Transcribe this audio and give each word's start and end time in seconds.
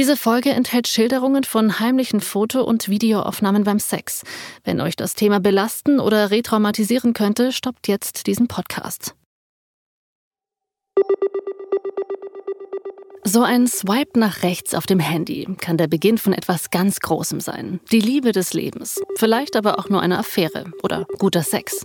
Diese 0.00 0.16
Folge 0.16 0.48
enthält 0.48 0.88
Schilderungen 0.88 1.44
von 1.44 1.78
heimlichen 1.78 2.22
Foto- 2.22 2.64
und 2.64 2.88
Videoaufnahmen 2.88 3.64
beim 3.64 3.78
Sex. 3.78 4.22
Wenn 4.64 4.80
euch 4.80 4.96
das 4.96 5.14
Thema 5.14 5.40
belasten 5.40 6.00
oder 6.00 6.30
retraumatisieren 6.30 7.12
könnte, 7.12 7.52
stoppt 7.52 7.86
jetzt 7.86 8.26
diesen 8.26 8.48
Podcast. 8.48 9.14
So 13.24 13.42
ein 13.42 13.66
Swipe 13.66 14.18
nach 14.18 14.42
rechts 14.42 14.72
auf 14.72 14.86
dem 14.86 15.00
Handy 15.00 15.46
kann 15.60 15.76
der 15.76 15.86
Beginn 15.86 16.16
von 16.16 16.32
etwas 16.32 16.70
ganz 16.70 17.00
Großem 17.00 17.40
sein. 17.40 17.78
Die 17.92 18.00
Liebe 18.00 18.32
des 18.32 18.54
Lebens. 18.54 19.02
Vielleicht 19.16 19.54
aber 19.54 19.78
auch 19.78 19.90
nur 19.90 20.00
eine 20.00 20.18
Affäre 20.18 20.72
oder 20.82 21.04
guter 21.18 21.42
Sex. 21.42 21.84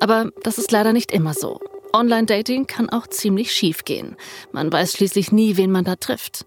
Aber 0.00 0.30
das 0.42 0.58
ist 0.58 0.70
leider 0.70 0.92
nicht 0.92 1.10
immer 1.10 1.32
so. 1.32 1.60
Online-Dating 1.94 2.66
kann 2.66 2.90
auch 2.90 3.06
ziemlich 3.06 3.52
schief 3.52 3.86
gehen. 3.86 4.16
Man 4.52 4.70
weiß 4.70 4.92
schließlich 4.92 5.32
nie, 5.32 5.56
wen 5.56 5.70
man 5.70 5.84
da 5.84 5.96
trifft. 5.96 6.44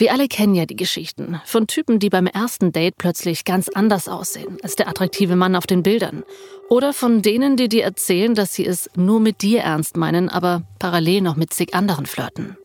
Wir 0.00 0.14
alle 0.14 0.28
kennen 0.28 0.54
ja 0.54 0.64
die 0.64 0.76
Geschichten 0.76 1.42
von 1.44 1.66
Typen, 1.66 1.98
die 1.98 2.08
beim 2.08 2.26
ersten 2.26 2.72
Date 2.72 2.96
plötzlich 2.96 3.44
ganz 3.44 3.68
anders 3.68 4.08
aussehen 4.08 4.56
als 4.62 4.74
der 4.74 4.88
attraktive 4.88 5.36
Mann 5.36 5.54
auf 5.54 5.66
den 5.66 5.82
Bildern. 5.82 6.22
Oder 6.70 6.94
von 6.94 7.20
denen, 7.20 7.58
die 7.58 7.68
dir 7.68 7.84
erzählen, 7.84 8.34
dass 8.34 8.54
sie 8.54 8.64
es 8.64 8.88
nur 8.96 9.20
mit 9.20 9.42
dir 9.42 9.60
ernst 9.60 9.98
meinen, 9.98 10.30
aber 10.30 10.62
parallel 10.78 11.20
noch 11.20 11.36
mit 11.36 11.52
zig 11.52 11.74
anderen 11.74 12.06
flirten. 12.06 12.56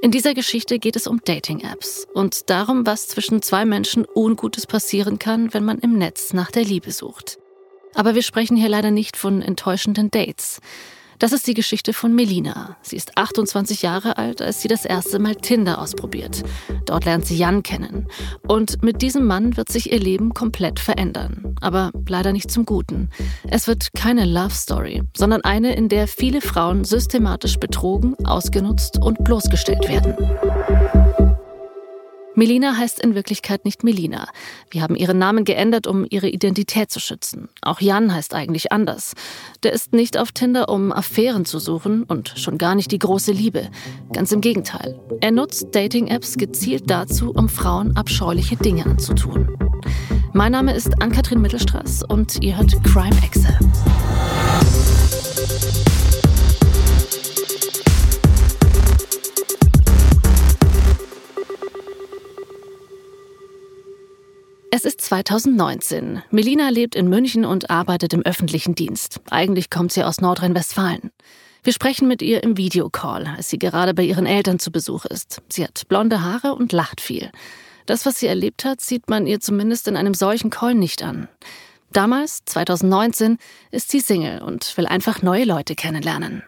In 0.00 0.10
dieser 0.10 0.32
Geschichte 0.32 0.78
geht 0.78 0.96
es 0.96 1.06
um 1.06 1.20
Dating-Apps 1.22 2.08
und 2.14 2.48
darum, 2.48 2.86
was 2.86 3.08
zwischen 3.08 3.42
zwei 3.42 3.66
Menschen 3.66 4.06
Ungutes 4.14 4.66
passieren 4.66 5.18
kann, 5.18 5.52
wenn 5.52 5.66
man 5.66 5.80
im 5.80 5.98
Netz 5.98 6.32
nach 6.32 6.50
der 6.50 6.64
Liebe 6.64 6.92
sucht. 6.92 7.36
Aber 7.94 8.14
wir 8.14 8.22
sprechen 8.22 8.56
hier 8.56 8.70
leider 8.70 8.90
nicht 8.90 9.18
von 9.18 9.42
enttäuschenden 9.42 10.10
Dates. 10.10 10.62
Das 11.20 11.32
ist 11.32 11.46
die 11.46 11.54
Geschichte 11.54 11.92
von 11.92 12.14
Melina. 12.14 12.78
Sie 12.80 12.96
ist 12.96 13.18
28 13.18 13.82
Jahre 13.82 14.16
alt, 14.16 14.40
als 14.40 14.62
sie 14.62 14.68
das 14.68 14.86
erste 14.86 15.18
Mal 15.18 15.34
Tinder 15.34 15.78
ausprobiert. 15.78 16.42
Dort 16.86 17.04
lernt 17.04 17.26
sie 17.26 17.36
Jan 17.36 17.62
kennen. 17.62 18.08
Und 18.48 18.82
mit 18.82 19.02
diesem 19.02 19.26
Mann 19.26 19.58
wird 19.58 19.70
sich 19.70 19.92
ihr 19.92 20.00
Leben 20.00 20.32
komplett 20.32 20.80
verändern. 20.80 21.54
Aber 21.60 21.92
leider 22.08 22.32
nicht 22.32 22.50
zum 22.50 22.64
Guten. 22.64 23.10
Es 23.50 23.66
wird 23.66 23.92
keine 23.92 24.24
Love 24.24 24.54
Story, 24.54 25.02
sondern 25.14 25.42
eine, 25.42 25.76
in 25.76 25.90
der 25.90 26.08
viele 26.08 26.40
Frauen 26.40 26.84
systematisch 26.84 27.58
betrogen, 27.58 28.14
ausgenutzt 28.24 28.98
und 28.98 29.22
bloßgestellt 29.22 29.90
werden. 29.90 30.14
Melina 32.40 32.74
heißt 32.74 33.00
in 33.00 33.14
Wirklichkeit 33.14 33.66
nicht 33.66 33.84
Melina. 33.84 34.26
Wir 34.70 34.80
haben 34.80 34.96
ihren 34.96 35.18
Namen 35.18 35.44
geändert, 35.44 35.86
um 35.86 36.06
ihre 36.08 36.30
Identität 36.30 36.90
zu 36.90 36.98
schützen. 36.98 37.50
Auch 37.60 37.82
Jan 37.82 38.14
heißt 38.14 38.32
eigentlich 38.32 38.72
anders. 38.72 39.12
Der 39.62 39.74
ist 39.74 39.92
nicht 39.92 40.16
auf 40.16 40.32
Tinder, 40.32 40.70
um 40.70 40.90
Affären 40.90 41.44
zu 41.44 41.58
suchen 41.58 42.02
und 42.02 42.32
schon 42.36 42.56
gar 42.56 42.74
nicht 42.74 42.92
die 42.92 42.98
große 42.98 43.32
Liebe. 43.32 43.68
Ganz 44.14 44.32
im 44.32 44.40
Gegenteil. 44.40 44.98
Er 45.20 45.32
nutzt 45.32 45.66
Dating-Apps 45.72 46.38
gezielt 46.38 46.84
dazu, 46.86 47.30
um 47.30 47.50
Frauen 47.50 47.94
abscheuliche 47.94 48.56
Dinge 48.56 48.86
anzutun. 48.86 49.54
Mein 50.32 50.52
Name 50.52 50.74
ist 50.74 51.02
Ann-Kathrin 51.02 51.42
Mittelstraß 51.42 52.04
und 52.04 52.42
ihr 52.42 52.56
hört 52.56 52.72
Crime 52.84 53.18
Exe. 53.22 53.54
Es 64.72 64.84
ist 64.84 65.00
2019. 65.00 66.22
Melina 66.30 66.68
lebt 66.68 66.94
in 66.94 67.08
München 67.08 67.44
und 67.44 67.70
arbeitet 67.70 68.12
im 68.12 68.22
öffentlichen 68.22 68.76
Dienst. 68.76 69.20
Eigentlich 69.28 69.68
kommt 69.68 69.90
sie 69.92 70.04
aus 70.04 70.20
Nordrhein-Westfalen. 70.20 71.10
Wir 71.64 71.72
sprechen 71.72 72.06
mit 72.06 72.22
ihr 72.22 72.44
im 72.44 72.56
Videocall, 72.56 73.26
als 73.26 73.50
sie 73.50 73.58
gerade 73.58 73.94
bei 73.94 74.04
ihren 74.04 74.26
Eltern 74.26 74.60
zu 74.60 74.70
Besuch 74.70 75.06
ist. 75.06 75.42
Sie 75.48 75.64
hat 75.64 75.88
blonde 75.88 76.22
Haare 76.22 76.54
und 76.54 76.70
lacht 76.70 77.00
viel. 77.00 77.32
Das, 77.86 78.06
was 78.06 78.20
sie 78.20 78.28
erlebt 78.28 78.64
hat, 78.64 78.80
sieht 78.80 79.10
man 79.10 79.26
ihr 79.26 79.40
zumindest 79.40 79.88
in 79.88 79.96
einem 79.96 80.14
solchen 80.14 80.50
Call 80.50 80.76
nicht 80.76 81.02
an. 81.02 81.28
Damals, 81.92 82.44
2019, 82.44 83.38
ist 83.72 83.90
sie 83.90 83.98
Single 83.98 84.40
und 84.40 84.76
will 84.76 84.86
einfach 84.86 85.20
neue 85.20 85.44
Leute 85.44 85.74
kennenlernen. 85.74 86.44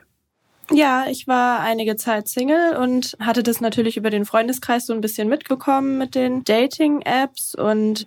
Ja, 0.74 1.04
ich 1.08 1.28
war 1.28 1.60
einige 1.60 1.96
Zeit 1.96 2.28
Single 2.28 2.76
und 2.76 3.16
hatte 3.20 3.42
das 3.42 3.60
natürlich 3.60 3.98
über 3.98 4.08
den 4.08 4.24
Freundeskreis 4.24 4.86
so 4.86 4.94
ein 4.94 5.02
bisschen 5.02 5.28
mitbekommen 5.28 5.98
mit 5.98 6.14
den 6.14 6.44
Dating-Apps 6.44 7.54
und 7.54 8.06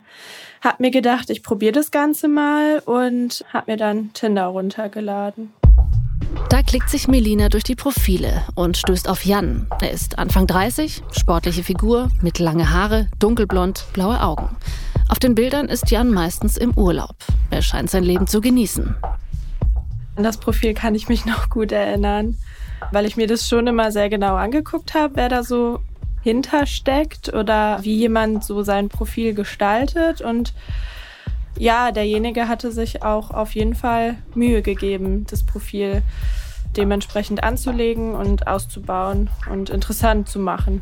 habe 0.62 0.78
mir 0.80 0.90
gedacht, 0.90 1.30
ich 1.30 1.44
probiere 1.44 1.74
das 1.74 1.92
Ganze 1.92 2.28
mal 2.28 2.80
und 2.80 3.46
habe 3.54 3.72
mir 3.72 3.78
dann 3.78 4.12
Tinder 4.14 4.48
runtergeladen. 4.48 5.54
Da 6.50 6.64
klickt 6.64 6.90
sich 6.90 7.08
Melina 7.08 7.50
durch 7.50 7.64
die 7.64 7.76
Profile 7.76 8.44
und 8.56 8.78
stößt 8.78 9.10
auf 9.10 9.26
Jan. 9.26 9.68
Er 9.80 9.92
ist 9.92 10.18
Anfang 10.18 10.48
30, 10.48 11.04
sportliche 11.12 11.64
Figur, 11.64 12.10
mittellange 12.22 12.72
Haare, 12.72 13.08
dunkelblond, 13.20 13.86
blaue 13.94 14.22
Augen. 14.22 14.50
Auf 15.08 15.20
den 15.20 15.36
Bildern 15.36 15.68
ist 15.68 15.92
Jan 15.92 16.12
meistens 16.12 16.58
im 16.58 16.76
Urlaub. 16.76 17.16
Er 17.52 17.62
scheint 17.62 17.92
sein 17.92 18.04
Leben 18.04 18.26
zu 18.26 18.42
genießen. 18.42 18.96
An 20.16 20.24
das 20.24 20.38
Profil 20.38 20.74
kann 20.74 20.96
ich 20.96 21.10
mich 21.10 21.26
noch 21.26 21.50
gut 21.50 21.72
erinnern 21.72 22.38
weil 22.92 23.06
ich 23.06 23.18
mir 23.18 23.28
das 23.28 23.48
schon 23.48 23.68
immer 23.68 23.92
sehr 23.92 24.10
genau 24.10 24.36
angeguckt 24.36 24.94
habe, 24.94 25.16
wer 25.16 25.30
da 25.30 25.44
so 25.44 25.80
hintersteckt 26.22 27.34
oder 27.34 27.80
wie 27.84 27.96
jemand 27.96 28.44
so 28.44 28.64
sein 28.64 28.90
Profil 28.90 29.34
gestaltet. 29.34 30.22
Und 30.22 30.54
ja, 31.58 31.92
derjenige 31.92 32.48
hatte 32.48 32.72
sich 32.72 33.04
auch 33.04 33.32
auf 33.32 33.54
jeden 33.56 33.76
Fall 33.76 34.16
Mühe 34.34 34.62
gegeben, 34.62 35.26
das 35.30 35.44
Profil 35.44 36.02
dementsprechend 36.76 37.44
anzulegen 37.44 38.16
und 38.16 38.48
auszubauen 38.48 39.30
und 39.50 39.70
interessant 39.70 40.28
zu 40.28 40.40
machen. 40.40 40.82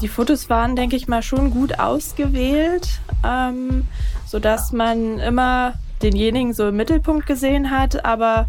Die 0.00 0.08
Fotos 0.08 0.48
waren, 0.48 0.76
denke 0.76 0.96
ich 0.96 1.08
mal, 1.08 1.22
schon 1.22 1.50
gut 1.50 1.78
ausgewählt, 1.80 3.00
ähm, 3.26 3.88
sodass 4.24 4.72
man 4.72 5.18
immer 5.18 5.74
denjenigen 6.02 6.52
so 6.52 6.68
im 6.68 6.76
Mittelpunkt 6.76 7.26
gesehen 7.26 7.70
hat, 7.70 8.04
aber 8.04 8.46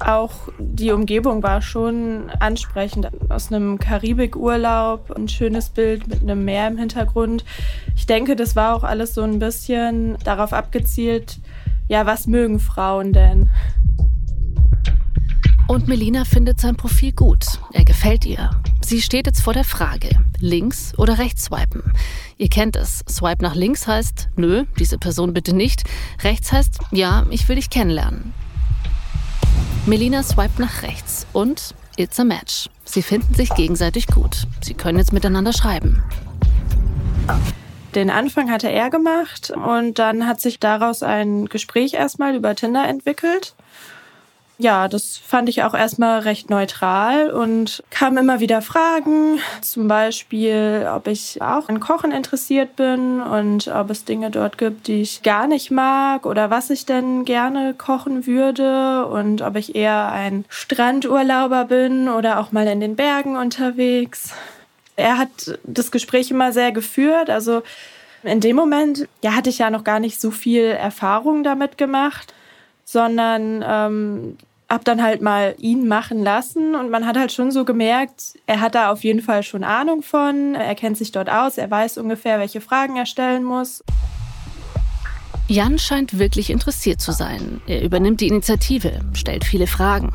auch 0.00 0.48
die 0.58 0.92
Umgebung 0.92 1.42
war 1.42 1.60
schon 1.60 2.30
ansprechend. 2.38 3.08
Aus 3.28 3.52
einem 3.52 3.78
Karibikurlaub, 3.78 5.10
ein 5.10 5.28
schönes 5.28 5.70
Bild 5.70 6.06
mit 6.06 6.22
einem 6.22 6.44
Meer 6.44 6.68
im 6.68 6.78
Hintergrund. 6.78 7.44
Ich 7.96 8.06
denke, 8.06 8.36
das 8.36 8.54
war 8.54 8.76
auch 8.76 8.84
alles 8.84 9.14
so 9.14 9.22
ein 9.22 9.38
bisschen 9.38 10.16
darauf 10.24 10.52
abgezielt, 10.52 11.38
ja, 11.88 12.04
was 12.04 12.26
mögen 12.26 12.60
Frauen 12.60 13.12
denn? 13.12 13.48
Und 15.68 15.86
Melina 15.86 16.24
findet 16.24 16.62
sein 16.62 16.76
Profil 16.76 17.12
gut. 17.12 17.44
Er 17.74 17.84
gefällt 17.84 18.24
ihr. 18.24 18.50
Sie 18.80 19.02
steht 19.02 19.26
jetzt 19.26 19.42
vor 19.42 19.52
der 19.52 19.64
Frage, 19.64 20.08
links 20.40 20.94
oder 20.96 21.18
rechts 21.18 21.44
swipen. 21.44 21.92
Ihr 22.38 22.48
kennt 22.48 22.74
es. 22.74 23.04
Swipe 23.06 23.42
nach 23.42 23.54
links 23.54 23.86
heißt, 23.86 24.30
nö, 24.36 24.64
diese 24.78 24.96
Person 24.96 25.34
bitte 25.34 25.54
nicht. 25.54 25.84
Rechts 26.22 26.52
heißt, 26.52 26.78
ja, 26.90 27.26
ich 27.28 27.46
will 27.50 27.56
dich 27.56 27.68
kennenlernen. 27.68 28.32
Melina 29.84 30.22
swiped 30.22 30.58
nach 30.58 30.82
rechts 30.82 31.26
und 31.34 31.74
it's 31.98 32.18
a 32.18 32.24
match. 32.24 32.70
Sie 32.86 33.02
finden 33.02 33.34
sich 33.34 33.50
gegenseitig 33.50 34.06
gut. 34.06 34.46
Sie 34.62 34.72
können 34.72 34.96
jetzt 34.96 35.12
miteinander 35.12 35.52
schreiben. 35.52 36.02
Den 37.94 38.08
Anfang 38.08 38.50
hatte 38.50 38.70
er 38.70 38.88
gemacht 38.88 39.50
und 39.50 39.98
dann 39.98 40.26
hat 40.26 40.40
sich 40.40 40.60
daraus 40.60 41.02
ein 41.02 41.44
Gespräch 41.44 41.92
erstmal 41.92 42.34
über 42.34 42.54
Tinder 42.54 42.88
entwickelt 42.88 43.54
ja, 44.60 44.88
das 44.88 45.16
fand 45.16 45.48
ich 45.48 45.62
auch 45.62 45.72
erstmal 45.72 46.18
recht 46.20 46.50
neutral 46.50 47.30
und 47.30 47.84
kam 47.90 48.18
immer 48.18 48.40
wieder 48.40 48.60
Fragen, 48.60 49.38
zum 49.62 49.86
Beispiel, 49.86 50.84
ob 50.92 51.06
ich 51.06 51.40
auch 51.40 51.68
an 51.68 51.78
Kochen 51.78 52.10
interessiert 52.10 52.74
bin 52.74 53.20
und 53.20 53.68
ob 53.68 53.88
es 53.90 54.04
Dinge 54.04 54.32
dort 54.32 54.58
gibt, 54.58 54.88
die 54.88 55.02
ich 55.02 55.22
gar 55.22 55.46
nicht 55.46 55.70
mag 55.70 56.26
oder 56.26 56.50
was 56.50 56.70
ich 56.70 56.86
denn 56.86 57.24
gerne 57.24 57.72
kochen 57.78 58.26
würde 58.26 59.06
und 59.06 59.42
ob 59.42 59.54
ich 59.54 59.76
eher 59.76 60.10
ein 60.10 60.44
Strandurlauber 60.48 61.66
bin 61.66 62.08
oder 62.08 62.40
auch 62.40 62.50
mal 62.50 62.66
in 62.66 62.80
den 62.80 62.96
Bergen 62.96 63.36
unterwegs. 63.36 64.32
Er 64.96 65.18
hat 65.18 65.56
das 65.62 65.92
Gespräch 65.92 66.32
immer 66.32 66.52
sehr 66.52 66.72
geführt, 66.72 67.30
also 67.30 67.62
in 68.24 68.40
dem 68.40 68.56
Moment, 68.56 69.06
ja, 69.22 69.36
hatte 69.36 69.50
ich 69.50 69.58
ja 69.58 69.70
noch 69.70 69.84
gar 69.84 70.00
nicht 70.00 70.20
so 70.20 70.32
viel 70.32 70.64
Erfahrung 70.64 71.44
damit 71.44 71.78
gemacht 71.78 72.34
sondern 72.90 73.62
ähm, 73.68 74.38
hab 74.68 74.84
dann 74.84 75.02
halt 75.02 75.22
mal 75.22 75.54
ihn 75.58 75.88
machen 75.88 76.22
lassen 76.22 76.74
und 76.74 76.90
man 76.90 77.06
hat 77.06 77.16
halt 77.16 77.32
schon 77.32 77.50
so 77.50 77.64
gemerkt, 77.64 78.38
er 78.46 78.60
hat 78.60 78.74
da 78.74 78.92
auf 78.92 79.02
jeden 79.02 79.22
Fall 79.22 79.42
schon 79.42 79.64
Ahnung 79.64 80.02
von, 80.02 80.54
er 80.54 80.74
kennt 80.74 80.98
sich 80.98 81.10
dort 81.10 81.30
aus, 81.30 81.56
er 81.56 81.70
weiß 81.70 81.96
ungefähr, 81.98 82.38
welche 82.38 82.60
Fragen 82.60 82.96
er 82.96 83.06
stellen 83.06 83.44
muss. 83.44 83.82
Jan 85.50 85.78
scheint 85.78 86.18
wirklich 86.18 86.50
interessiert 86.50 87.00
zu 87.00 87.10
sein. 87.10 87.62
Er 87.66 87.82
übernimmt 87.82 88.20
die 88.20 88.28
Initiative, 88.28 89.00
stellt 89.14 89.44
viele 89.44 89.66
Fragen. 89.66 90.12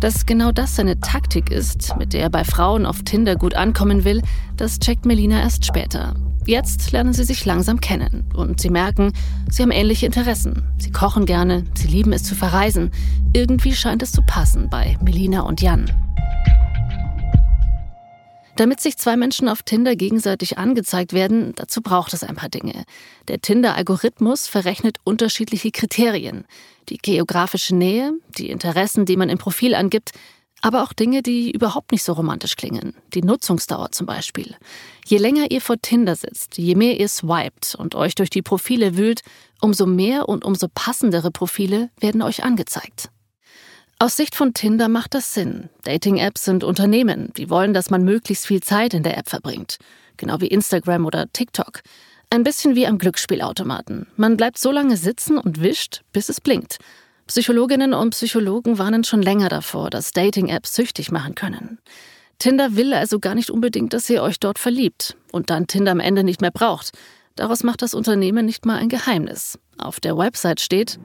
Dass 0.00 0.26
genau 0.26 0.52
das 0.52 0.76
seine 0.76 1.00
Taktik 1.00 1.50
ist, 1.50 1.96
mit 1.96 2.12
der 2.12 2.20
er 2.20 2.30
bei 2.30 2.44
Frauen 2.44 2.84
auf 2.84 3.02
Tinder 3.02 3.36
gut 3.36 3.54
ankommen 3.54 4.04
will, 4.04 4.20
das 4.58 4.78
checkt 4.78 5.06
Melina 5.06 5.40
erst 5.40 5.64
später. 5.64 6.14
Jetzt 6.46 6.92
lernen 6.92 7.12
sie 7.12 7.24
sich 7.24 7.44
langsam 7.44 7.80
kennen 7.80 8.30
und 8.32 8.60
sie 8.60 8.70
merken, 8.70 9.12
sie 9.50 9.62
haben 9.62 9.72
ähnliche 9.72 10.06
Interessen. 10.06 10.62
Sie 10.78 10.92
kochen 10.92 11.26
gerne, 11.26 11.64
sie 11.74 11.88
lieben 11.88 12.12
es 12.12 12.22
zu 12.22 12.36
verreisen. 12.36 12.92
Irgendwie 13.32 13.74
scheint 13.74 14.00
es 14.00 14.12
zu 14.12 14.22
passen 14.22 14.70
bei 14.70 14.96
Melina 15.02 15.40
und 15.40 15.60
Jan. 15.60 15.90
Damit 18.54 18.80
sich 18.80 18.96
zwei 18.96 19.16
Menschen 19.16 19.48
auf 19.48 19.64
Tinder 19.64 19.96
gegenseitig 19.96 20.56
angezeigt 20.56 21.12
werden, 21.12 21.52
dazu 21.56 21.82
braucht 21.82 22.14
es 22.14 22.22
ein 22.22 22.36
paar 22.36 22.48
Dinge. 22.48 22.84
Der 23.26 23.40
Tinder-Algorithmus 23.40 24.46
verrechnet 24.46 24.98
unterschiedliche 25.02 25.72
Kriterien. 25.72 26.46
Die 26.88 26.98
geografische 26.98 27.74
Nähe, 27.74 28.12
die 28.38 28.50
Interessen, 28.50 29.04
die 29.04 29.16
man 29.16 29.28
im 29.28 29.38
Profil 29.38 29.74
angibt, 29.74 30.12
aber 30.62 30.82
auch 30.82 30.92
Dinge, 30.92 31.22
die 31.22 31.50
überhaupt 31.50 31.92
nicht 31.92 32.02
so 32.02 32.12
romantisch 32.12 32.56
klingen. 32.56 32.94
Die 33.14 33.22
Nutzungsdauer 33.22 33.92
zum 33.92 34.06
Beispiel. 34.06 34.56
Je 35.04 35.18
länger 35.18 35.50
ihr 35.50 35.60
vor 35.60 35.76
Tinder 35.80 36.16
sitzt, 36.16 36.58
je 36.58 36.74
mehr 36.74 36.98
ihr 36.98 37.08
swiped 37.08 37.74
und 37.76 37.94
euch 37.94 38.14
durch 38.14 38.30
die 38.30 38.42
Profile 38.42 38.96
wühlt, 38.96 39.22
umso 39.60 39.86
mehr 39.86 40.28
und 40.28 40.44
umso 40.44 40.68
passendere 40.68 41.30
Profile 41.30 41.90
werden 42.00 42.22
euch 42.22 42.42
angezeigt. 42.42 43.10
Aus 43.98 44.16
Sicht 44.16 44.34
von 44.34 44.52
Tinder 44.52 44.88
macht 44.88 45.14
das 45.14 45.32
Sinn. 45.32 45.70
Dating-Apps 45.84 46.44
sind 46.44 46.64
Unternehmen, 46.64 47.32
die 47.36 47.48
wollen, 47.48 47.72
dass 47.72 47.88
man 47.88 48.04
möglichst 48.04 48.46
viel 48.46 48.62
Zeit 48.62 48.92
in 48.92 49.02
der 49.02 49.16
App 49.16 49.30
verbringt. 49.30 49.78
Genau 50.18 50.40
wie 50.40 50.48
Instagram 50.48 51.06
oder 51.06 51.32
TikTok. 51.32 51.80
Ein 52.28 52.42
bisschen 52.42 52.74
wie 52.74 52.86
am 52.86 52.98
Glücksspielautomaten. 52.98 54.06
Man 54.16 54.36
bleibt 54.36 54.58
so 54.58 54.70
lange 54.70 54.96
sitzen 54.96 55.38
und 55.38 55.62
wischt, 55.62 56.02
bis 56.12 56.28
es 56.28 56.40
blinkt. 56.40 56.78
Psychologinnen 57.26 57.92
und 57.92 58.10
Psychologen 58.10 58.78
warnen 58.78 59.02
schon 59.02 59.20
länger 59.20 59.48
davor, 59.48 59.90
dass 59.90 60.12
Dating-Apps 60.12 60.74
süchtig 60.74 61.10
machen 61.10 61.34
können. 61.34 61.78
Tinder 62.38 62.76
will 62.76 62.94
also 62.94 63.18
gar 63.18 63.34
nicht 63.34 63.50
unbedingt, 63.50 63.92
dass 63.92 64.08
ihr 64.08 64.22
euch 64.22 64.38
dort 64.38 64.58
verliebt 64.58 65.16
und 65.32 65.50
dann 65.50 65.66
Tinder 65.66 65.90
am 65.90 66.00
Ende 66.00 66.22
nicht 66.22 66.40
mehr 66.40 66.50
braucht. 66.52 66.92
Daraus 67.34 67.64
macht 67.64 67.82
das 67.82 67.94
Unternehmen 67.94 68.46
nicht 68.46 68.64
mal 68.64 68.76
ein 68.76 68.88
Geheimnis. 68.88 69.58
Auf 69.76 69.98
der 70.00 70.16
Website 70.16 70.60
steht, 70.60 70.98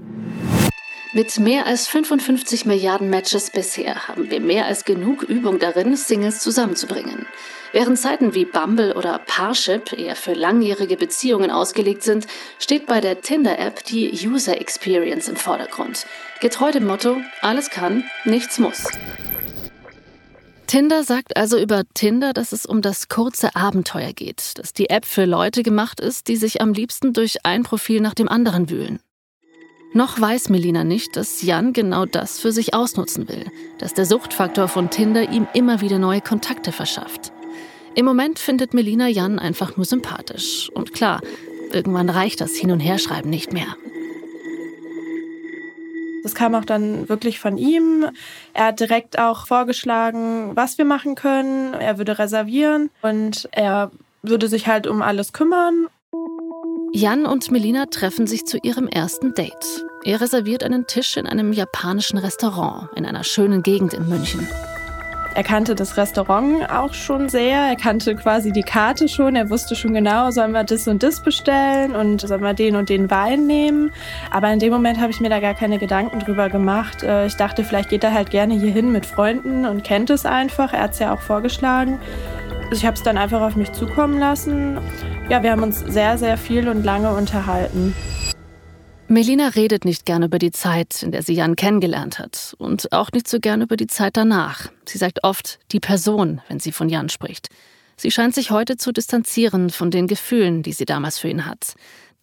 mit 1.14 1.40
mehr 1.40 1.66
als 1.66 1.88
55 1.88 2.66
Milliarden 2.66 3.10
Matches 3.10 3.50
bisher 3.50 4.08
haben 4.08 4.32
wir 4.32 4.40
mehr 4.40 4.66
als 4.66 4.86
genug 4.86 5.24
Übung 5.24 5.60
darin, 5.60 5.98
Singles 5.98 6.40
zusammenzubringen. 6.40 7.26
Während 7.74 7.98
Seiten 7.98 8.34
wie 8.34 8.46
Bumble 8.46 8.94
oder 8.94 9.20
Parship 9.20 9.94
eher 9.98 10.18
für 10.18 10.34
langjährige 10.34 10.98
Beziehungen 10.98 11.52
ausgelegt 11.52 12.04
sind, 12.04 12.28
steht 12.60 12.86
bei 12.86 13.00
der 13.00 13.22
Tinder-App 13.22 13.86
die 13.86 14.12
User 14.12 14.60
Experience 14.60 15.30
im 15.30 15.38
Vordergrund. 15.38 16.06
Getreu 16.42 16.72
dem 16.72 16.86
Motto, 16.86 17.18
alles 17.42 17.70
kann, 17.70 18.04
nichts 18.26 18.60
muss. 18.60 18.88
Tinder 20.68 21.04
sagt 21.04 21.38
also 21.38 21.58
über 21.58 21.84
Tinder, 21.94 22.34
dass 22.34 22.52
es 22.52 22.66
um 22.66 22.82
das 22.82 23.10
kurze 23.10 23.56
Abenteuer 23.56 24.14
geht, 24.14 24.58
dass 24.58 24.74
die 24.74 24.90
App 24.90 25.06
für 25.06 25.26
Leute 25.26 25.64
gemacht 25.64 26.00
ist, 26.00 26.28
die 26.28 26.38
sich 26.38 26.62
am 26.62 26.74
liebsten 26.74 27.14
durch 27.14 27.46
ein 27.46 27.64
Profil 27.64 28.02
nach 28.02 28.14
dem 28.14 28.30
anderen 28.30 28.70
wühlen. 28.70 29.00
Noch 29.94 30.20
weiß 30.20 30.48
Melina 30.50 30.86
nicht, 30.86 31.18
dass 31.18 31.42
Jan 31.42 31.74
genau 31.74 32.06
das 32.06 32.40
für 32.40 32.54
sich 32.54 32.74
ausnutzen 32.74 33.28
will, 33.28 33.46
dass 33.80 33.94
der 33.94 34.06
Suchtfaktor 34.06 34.70
von 34.70 34.90
Tinder 34.90 35.30
ihm 35.30 35.48
immer 35.54 35.82
wieder 35.82 36.00
neue 36.00 36.22
Kontakte 36.22 36.72
verschafft. 36.72 37.34
Im 37.96 38.06
Moment 38.06 38.40
findet 38.40 38.74
Melina 38.74 39.08
Jan 39.08 39.38
einfach 39.38 39.76
nur 39.76 39.86
sympathisch. 39.86 40.70
Und 40.74 40.94
klar, 40.94 41.22
irgendwann 41.72 42.10
reicht 42.10 42.42
das 42.42 42.56
Hin- 42.56 42.72
und 42.72 42.80
Herschreiben 42.80 43.30
nicht 43.30 43.52
mehr. 43.52 43.76
Das 46.24 46.36
kam 46.36 46.56
auch 46.56 46.66
dann 46.66 47.10
wirklich 47.10 47.40
von 47.40 47.58
ihm. 47.58 48.06
Er 48.54 48.68
hat 48.68 48.80
direkt 48.80 49.18
auch 49.18 49.48
vorgeschlagen, 49.48 50.56
was 50.56 50.78
wir 50.78 50.86
machen 50.86 51.16
können. 51.16 51.74
Er 51.74 51.98
würde 51.98 52.20
reservieren 52.20 52.92
und 53.02 53.50
er 53.52 53.92
würde 54.22 54.48
sich 54.48 54.68
halt 54.68 54.88
um 54.88 55.02
alles 55.02 55.34
kümmern. 55.34 55.88
Jan 56.94 57.26
und 57.26 57.52
Melina 57.52 57.86
treffen 57.88 58.28
sich 58.28 58.46
zu 58.46 58.58
ihrem 58.62 58.88
ersten 58.88 59.34
Date. 59.34 59.86
Er 60.04 60.22
reserviert 60.22 60.64
einen 60.64 60.88
Tisch 60.88 61.18
in 61.18 61.26
einem 61.26 61.54
japanischen 61.54 62.18
Restaurant 62.18 62.90
in 62.96 63.06
einer 63.06 63.24
schönen 63.24 63.64
Gegend 63.64 63.94
in 63.94 64.08
München. 64.08 64.48
Er 65.34 65.44
kannte 65.44 65.76
das 65.76 65.96
Restaurant 65.96 66.70
auch 66.70 66.94
schon 66.94 67.30
sehr. 67.30 67.58
Er 67.58 67.76
kannte 67.76 68.16
quasi 68.16 68.52
die 68.52 68.64
Karte 68.64 69.08
schon. 69.08 69.36
Er 69.36 69.50
wusste 69.50 69.76
schon 69.76 69.94
genau, 69.94 70.30
sollen 70.32 70.52
wir 70.52 70.64
das 70.64 70.88
und 70.88 71.04
das 71.04 71.22
bestellen 71.22 71.96
und 71.96 72.22
sollen 72.22 72.42
wir 72.42 72.54
den 72.54 72.76
und 72.76 72.90
den 72.90 73.10
Wein 73.10 73.48
nehmen. 73.48 73.92
Aber 74.30 74.52
in 74.52 74.60
dem 74.60 74.74
Moment 74.74 75.00
habe 75.00 75.12
ich 75.12 75.22
mir 75.22 75.30
da 75.30 75.40
gar 75.40 75.54
keine 75.54 75.78
Gedanken 75.78 76.20
drüber 76.20 76.50
gemacht. 76.50 77.04
Äh, 77.04 77.28
ich 77.28 77.36
dachte, 77.36 77.64
vielleicht 77.64 77.90
geht 77.90 78.04
er 78.04 78.14
halt 78.14 78.30
gerne 78.30 78.56
hier 78.56 78.72
hin 78.72 78.92
mit 78.92 79.06
Freunden 79.06 79.66
und 79.66 79.84
kennt 79.84 80.10
es 80.10 80.26
einfach. 80.26 80.74
Er 80.74 80.84
hat 80.84 80.92
es 80.92 81.00
ja 81.00 81.14
auch 81.14 81.22
vorgeschlagen. 81.22 82.00
Ich 82.72 82.86
habe 82.86 82.96
es 82.96 83.04
dann 83.04 83.18
einfach 83.18 83.42
auf 83.42 83.56
mich 83.56 83.72
zukommen 83.72 84.20
lassen. 84.20 84.80
Ja, 85.30 85.44
wir 85.44 85.52
haben 85.52 85.64
uns 85.64 85.80
sehr, 85.80 86.18
sehr 86.18 86.38
viel 86.38 86.68
und 86.68 86.84
lange 86.84 87.14
unterhalten. 87.14 87.96
Melina 89.12 89.50
redet 89.50 89.84
nicht 89.84 90.06
gern 90.06 90.24
über 90.24 90.40
die 90.40 90.52
Zeit, 90.52 91.04
in 91.04 91.12
der 91.12 91.22
sie 91.22 91.34
Jan 91.34 91.58
kennengelernt 91.58 92.18
hat. 92.18 92.56
Und 92.60 92.94
auch 92.94 93.12
nicht 93.12 93.28
so 93.28 93.42
gern 93.42 93.62
über 93.62 93.76
die 93.76 93.88
Zeit 93.88 94.16
danach. 94.16 94.70
Sie 94.86 94.98
sagt 94.98 95.26
oft 95.26 95.60
die 95.74 95.82
Person, 95.82 96.40
wenn 96.48 96.62
sie 96.62 96.72
von 96.72 96.88
Jan 96.88 97.10
spricht. 97.10 97.50
Sie 97.98 98.10
scheint 98.10 98.34
sich 98.34 98.52
heute 98.52 98.78
zu 98.78 98.94
distanzieren 98.94 99.70
von 99.70 99.92
den 99.92 100.08
Gefühlen, 100.08 100.64
die 100.64 100.72
sie 100.72 100.86
damals 100.86 101.20
für 101.20 101.28
ihn 101.28 101.46
hat. 101.46 101.74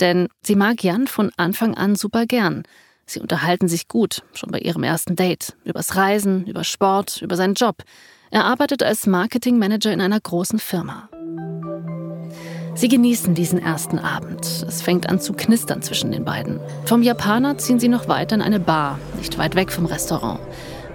Denn 0.00 0.28
sie 0.40 0.56
mag 0.56 0.82
Jan 0.82 1.08
von 1.08 1.30
Anfang 1.36 1.74
an 1.74 1.94
super 1.94 2.24
gern. 2.24 2.62
Sie 3.04 3.20
unterhalten 3.20 3.68
sich 3.68 3.88
gut, 3.88 4.22
schon 4.32 4.50
bei 4.50 4.58
ihrem 4.58 4.82
ersten 4.82 5.14
Date. 5.14 5.58
Übers 5.64 5.94
Reisen, 5.94 6.46
über 6.46 6.64
Sport, 6.64 7.20
über 7.20 7.36
seinen 7.36 7.52
Job. 7.52 7.82
Er 8.30 8.46
arbeitet 8.46 8.82
als 8.82 9.06
Marketingmanager 9.06 9.92
in 9.92 10.00
einer 10.00 10.20
großen 10.20 10.58
Firma. 10.58 11.10
Sie 12.78 12.86
genießen 12.86 13.34
diesen 13.34 13.60
ersten 13.60 13.98
Abend. 13.98 14.44
Es 14.68 14.82
fängt 14.82 15.08
an 15.08 15.20
zu 15.20 15.32
knistern 15.32 15.82
zwischen 15.82 16.12
den 16.12 16.24
beiden. 16.24 16.60
Vom 16.84 17.02
Japaner 17.02 17.58
ziehen 17.58 17.80
sie 17.80 17.88
noch 17.88 18.06
weiter 18.06 18.36
in 18.36 18.40
eine 18.40 18.60
Bar, 18.60 19.00
nicht 19.16 19.36
weit 19.36 19.56
weg 19.56 19.72
vom 19.72 19.84
Restaurant. 19.84 20.38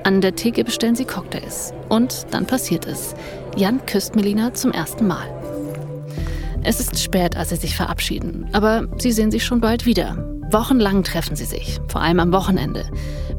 An 0.05 0.21
der 0.21 0.33
Theke 0.33 0.63
bestellen 0.63 0.95
sie 0.95 1.03
Cocktails. 1.03 1.73
Und 1.89 2.27
dann 2.31 2.45
passiert 2.45 2.85
es. 2.85 3.15
Jan 3.57 3.85
küsst 3.85 4.15
Melina 4.15 4.53
zum 4.53 4.71
ersten 4.71 5.07
Mal. 5.07 5.27
Es 6.63 6.79
ist 6.79 7.03
spät, 7.03 7.35
als 7.35 7.49
sie 7.49 7.57
sich 7.57 7.75
verabschieden, 7.75 8.47
aber 8.53 8.87
sie 8.97 9.11
sehen 9.11 9.29
sich 9.29 9.43
schon 9.43 9.59
bald 9.59 9.85
wieder. 9.85 10.39
Wochenlang 10.51 11.03
treffen 11.03 11.35
sie 11.35 11.43
sich, 11.43 11.81
vor 11.89 11.99
allem 11.99 12.21
am 12.21 12.31
Wochenende. 12.31 12.85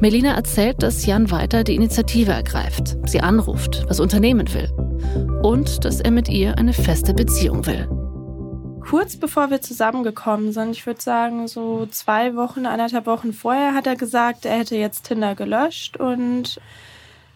Melina 0.01 0.35
erzählt, 0.35 0.83
dass 0.83 1.07
Jan 1.07 1.31
weiter 1.31 1.65
die 1.65 1.77
Initiative 1.77 2.33
ergreift, 2.33 2.99
sie 3.07 3.23
anruft, 3.23 3.87
was 3.89 4.01
unternehmen 4.01 4.53
will 4.53 4.71
und 5.43 5.87
dass 5.87 6.01
er 6.01 6.11
mit 6.11 6.29
ihr 6.29 6.59
eine 6.59 6.75
feste 6.75 7.15
Beziehung 7.15 7.65
will. 7.65 7.89
Kurz 8.89 9.17
bevor 9.17 9.51
wir 9.51 9.61
zusammengekommen 9.61 10.53
sind, 10.53 10.73
ich 10.73 10.87
würde 10.87 11.01
sagen 11.01 11.49
so 11.49 11.87
zwei 11.87 12.37
Wochen, 12.37 12.67
eineinhalb 12.67 13.07
Wochen 13.07 13.33
vorher, 13.33 13.75
hat 13.75 13.87
er 13.87 13.97
gesagt, 13.97 14.45
er 14.45 14.59
hätte 14.59 14.77
jetzt 14.77 15.05
Tinder 15.05 15.35
gelöscht 15.35 15.97
und 15.97 16.61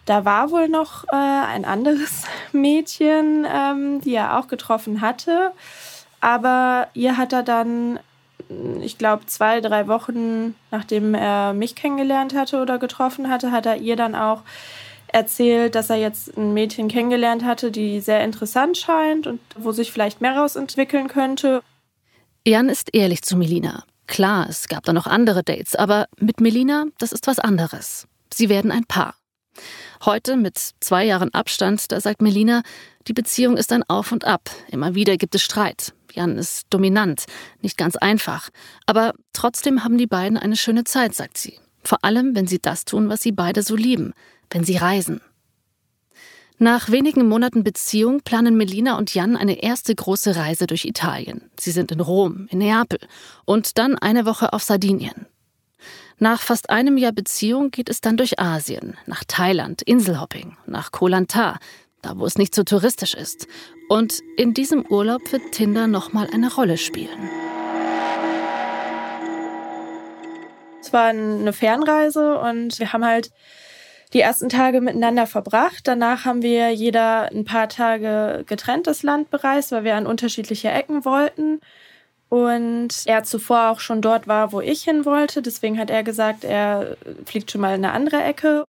da 0.05 0.25
war 0.25 0.51
wohl 0.51 0.69
noch 0.69 1.03
äh, 1.05 1.15
ein 1.15 1.65
anderes 1.65 2.23
Mädchen, 2.51 3.45
ähm, 3.51 4.01
die 4.01 4.15
er 4.15 4.39
auch 4.39 4.47
getroffen 4.47 5.01
hatte. 5.01 5.51
Aber 6.21 6.87
ihr 6.93 7.17
hat 7.17 7.33
er 7.33 7.43
dann 7.43 7.99
ich 8.81 8.97
glaube, 8.97 9.25
zwei, 9.27 9.61
drei 9.61 9.87
Wochen 9.87 10.55
nachdem 10.71 11.13
er 11.13 11.53
mich 11.53 11.75
kennengelernt 11.75 12.33
hatte 12.33 12.61
oder 12.61 12.79
getroffen 12.79 13.29
hatte, 13.29 13.51
hat 13.51 13.65
er 13.65 13.77
ihr 13.77 13.95
dann 13.95 14.15
auch 14.15 14.41
erzählt, 15.13 15.75
dass 15.75 15.89
er 15.89 15.97
jetzt 15.97 16.37
ein 16.37 16.53
Mädchen 16.53 16.87
kennengelernt 16.87 17.43
hatte, 17.43 17.71
die 17.71 17.99
sehr 17.99 18.23
interessant 18.23 18.77
scheint 18.77 19.27
und 19.27 19.39
wo 19.57 19.71
sich 19.71 19.91
vielleicht 19.91 20.21
mehr 20.21 20.37
rausentwickeln 20.37 21.07
könnte. 21.07 21.61
Jan 22.45 22.69
ist 22.69 22.93
ehrlich 22.93 23.21
zu 23.21 23.37
Melina. 23.37 23.83
Klar, 24.07 24.47
es 24.49 24.67
gab 24.67 24.85
da 24.85 24.93
noch 24.93 25.05
andere 25.05 25.43
Dates, 25.43 25.75
aber 25.75 26.07
mit 26.17 26.41
Melina, 26.41 26.85
das 26.97 27.11
ist 27.11 27.27
was 27.27 27.39
anderes. 27.39 28.07
Sie 28.33 28.49
werden 28.49 28.71
ein 28.71 28.85
Paar. 28.85 29.15
Heute 30.03 30.37
mit 30.37 30.57
zwei 30.79 31.05
Jahren 31.05 31.33
Abstand, 31.33 31.91
da 31.91 31.99
sagt 31.99 32.21
Melina, 32.21 32.63
die 33.07 33.13
Beziehung 33.13 33.57
ist 33.57 33.71
ein 33.71 33.83
Auf 33.87 34.11
und 34.11 34.25
Ab. 34.25 34.49
Immer 34.71 34.95
wieder 34.95 35.17
gibt 35.17 35.35
es 35.35 35.43
Streit. 35.43 35.93
Jan 36.13 36.37
ist 36.37 36.67
dominant, 36.69 37.25
nicht 37.61 37.77
ganz 37.77 37.95
einfach. 37.97 38.49
Aber 38.85 39.13
trotzdem 39.33 39.83
haben 39.83 39.97
die 39.97 40.07
beiden 40.07 40.37
eine 40.37 40.55
schöne 40.55 40.85
Zeit, 40.85 41.13
sagt 41.13 41.37
sie. 41.37 41.59
Vor 41.83 42.03
allem, 42.03 42.35
wenn 42.35 42.47
sie 42.47 42.59
das 42.59 42.85
tun, 42.85 43.09
was 43.09 43.21
sie 43.21 43.31
beide 43.31 43.61
so 43.61 43.75
lieben, 43.75 44.13
wenn 44.49 44.63
sie 44.63 44.77
reisen. 44.77 45.21
Nach 46.61 46.91
wenigen 46.91 47.27
Monaten 47.29 47.63
Beziehung 47.63 48.19
planen 48.21 48.57
Melina 48.57 48.97
und 48.97 49.13
Jan 49.13 49.37
eine 49.37 49.63
erste 49.63 49.95
große 49.95 50.35
Reise 50.35 50.67
durch 50.67 50.83
Italien. 50.83 51.49
Sie 51.57 51.71
sind 51.71 51.89
in 51.91 52.01
Rom, 52.01 52.47
in 52.51 52.57
Neapel 52.57 52.99
und 53.45 53.77
dann 53.77 53.97
eine 53.97 54.25
Woche 54.25 54.51
auf 54.51 54.63
Sardinien. 54.63 55.25
Nach 56.17 56.41
fast 56.41 56.69
einem 56.69 56.97
Jahr 56.97 57.13
Beziehung 57.13 57.71
geht 57.71 57.89
es 57.89 58.01
dann 58.01 58.17
durch 58.17 58.39
Asien, 58.39 58.97
nach 59.05 59.23
Thailand, 59.25 59.81
Inselhopping, 59.81 60.57
nach 60.65 60.91
Koh 60.91 61.07
Lanta, 61.07 61.59
da 62.01 62.17
wo 62.17 62.25
es 62.25 62.37
nicht 62.37 62.53
so 62.53 62.63
touristisch 62.63 63.13
ist. 63.13 63.47
Und 63.87 64.19
in 64.35 64.53
diesem 64.53 64.85
Urlaub 64.85 65.31
wird 65.31 65.53
Tinder 65.53 65.87
nochmal 65.87 66.27
eine 66.33 66.53
Rolle 66.53 66.77
spielen. 66.77 67.29
Es 70.81 70.91
war 70.91 71.05
eine 71.05 71.53
Fernreise 71.53 72.37
und 72.39 72.79
wir 72.79 72.91
haben 72.91 73.05
halt 73.05 73.31
die 74.13 74.21
ersten 74.21 74.49
Tage 74.49 74.81
miteinander 74.81 75.27
verbracht. 75.27 75.87
Danach 75.87 76.25
haben 76.25 76.41
wir 76.41 76.71
jeder 76.71 77.31
ein 77.31 77.45
paar 77.45 77.69
Tage 77.69 78.43
getrenntes 78.47 79.03
Land 79.03 79.29
bereist, 79.29 79.71
weil 79.71 79.83
wir 79.83 79.95
an 79.95 80.07
unterschiedliche 80.07 80.69
Ecken 80.69 81.05
wollten. 81.05 81.61
Und 82.29 82.89
er 83.05 83.23
zuvor 83.23 83.69
auch 83.69 83.79
schon 83.79 84.01
dort 84.01 84.27
war, 84.27 84.51
wo 84.51 84.61
ich 84.61 84.83
hin 84.83 85.05
wollte. 85.05 85.41
Deswegen 85.41 85.79
hat 85.79 85.89
er 85.89 86.03
gesagt, 86.03 86.43
er 86.43 86.95
fliegt 87.25 87.51
schon 87.51 87.61
mal 87.61 87.75
in 87.75 87.83
eine 87.83 87.93
andere 87.93 88.23
Ecke. 88.23 88.63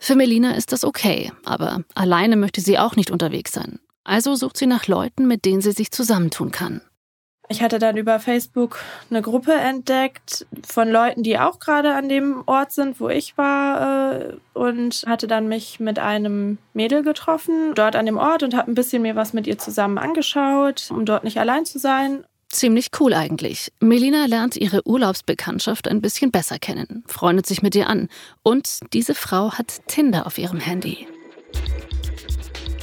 Für 0.00 0.16
Melina 0.16 0.54
ist 0.54 0.72
das 0.72 0.84
okay, 0.84 1.32
aber 1.44 1.82
alleine 1.94 2.36
möchte 2.36 2.60
sie 2.60 2.78
auch 2.78 2.96
nicht 2.96 3.10
unterwegs 3.10 3.52
sein. 3.52 3.78
Also 4.02 4.34
sucht 4.34 4.56
sie 4.56 4.66
nach 4.66 4.86
Leuten, 4.86 5.26
mit 5.26 5.44
denen 5.44 5.62
sie 5.62 5.72
sich 5.72 5.90
zusammentun 5.90 6.50
kann. 6.50 6.82
Ich 7.48 7.62
hatte 7.62 7.78
dann 7.78 7.96
über 7.96 8.20
Facebook 8.20 8.78
eine 9.10 9.20
Gruppe 9.20 9.52
entdeckt 9.52 10.46
von 10.66 10.90
Leuten, 10.90 11.22
die 11.22 11.38
auch 11.38 11.58
gerade 11.58 11.94
an 11.94 12.08
dem 12.08 12.42
Ort 12.46 12.72
sind, 12.72 13.00
wo 13.00 13.10
ich 13.10 13.36
war 13.36 14.14
äh, 14.18 14.36
und 14.54 15.04
hatte 15.06 15.26
dann 15.26 15.46
mich 15.48 15.78
mit 15.78 15.98
einem 15.98 16.58
Mädel 16.72 17.02
getroffen 17.02 17.74
dort 17.74 17.96
an 17.96 18.06
dem 18.06 18.16
Ort 18.16 18.42
und 18.42 18.54
habe 18.54 18.70
ein 18.70 18.74
bisschen 18.74 19.02
mir 19.02 19.14
was 19.14 19.34
mit 19.34 19.46
ihr 19.46 19.58
zusammen 19.58 19.98
angeschaut, 19.98 20.88
um 20.90 21.04
dort 21.04 21.24
nicht 21.24 21.38
allein 21.38 21.66
zu 21.66 21.78
sein. 21.78 22.24
Ziemlich 22.48 22.88
cool 23.00 23.12
eigentlich. 23.12 23.72
Melina 23.80 24.26
lernt 24.26 24.56
ihre 24.56 24.86
Urlaubsbekanntschaft 24.86 25.88
ein 25.88 26.00
bisschen 26.00 26.30
besser 26.30 26.58
kennen, 26.58 27.04
freundet 27.06 27.46
sich 27.46 27.62
mit 27.62 27.74
ihr 27.74 27.88
an 27.88 28.08
und 28.42 28.78
diese 28.92 29.14
Frau 29.14 29.52
hat 29.52 29.80
Tinder 29.86 30.26
auf 30.26 30.38
ihrem 30.38 30.60
Handy. 30.60 31.06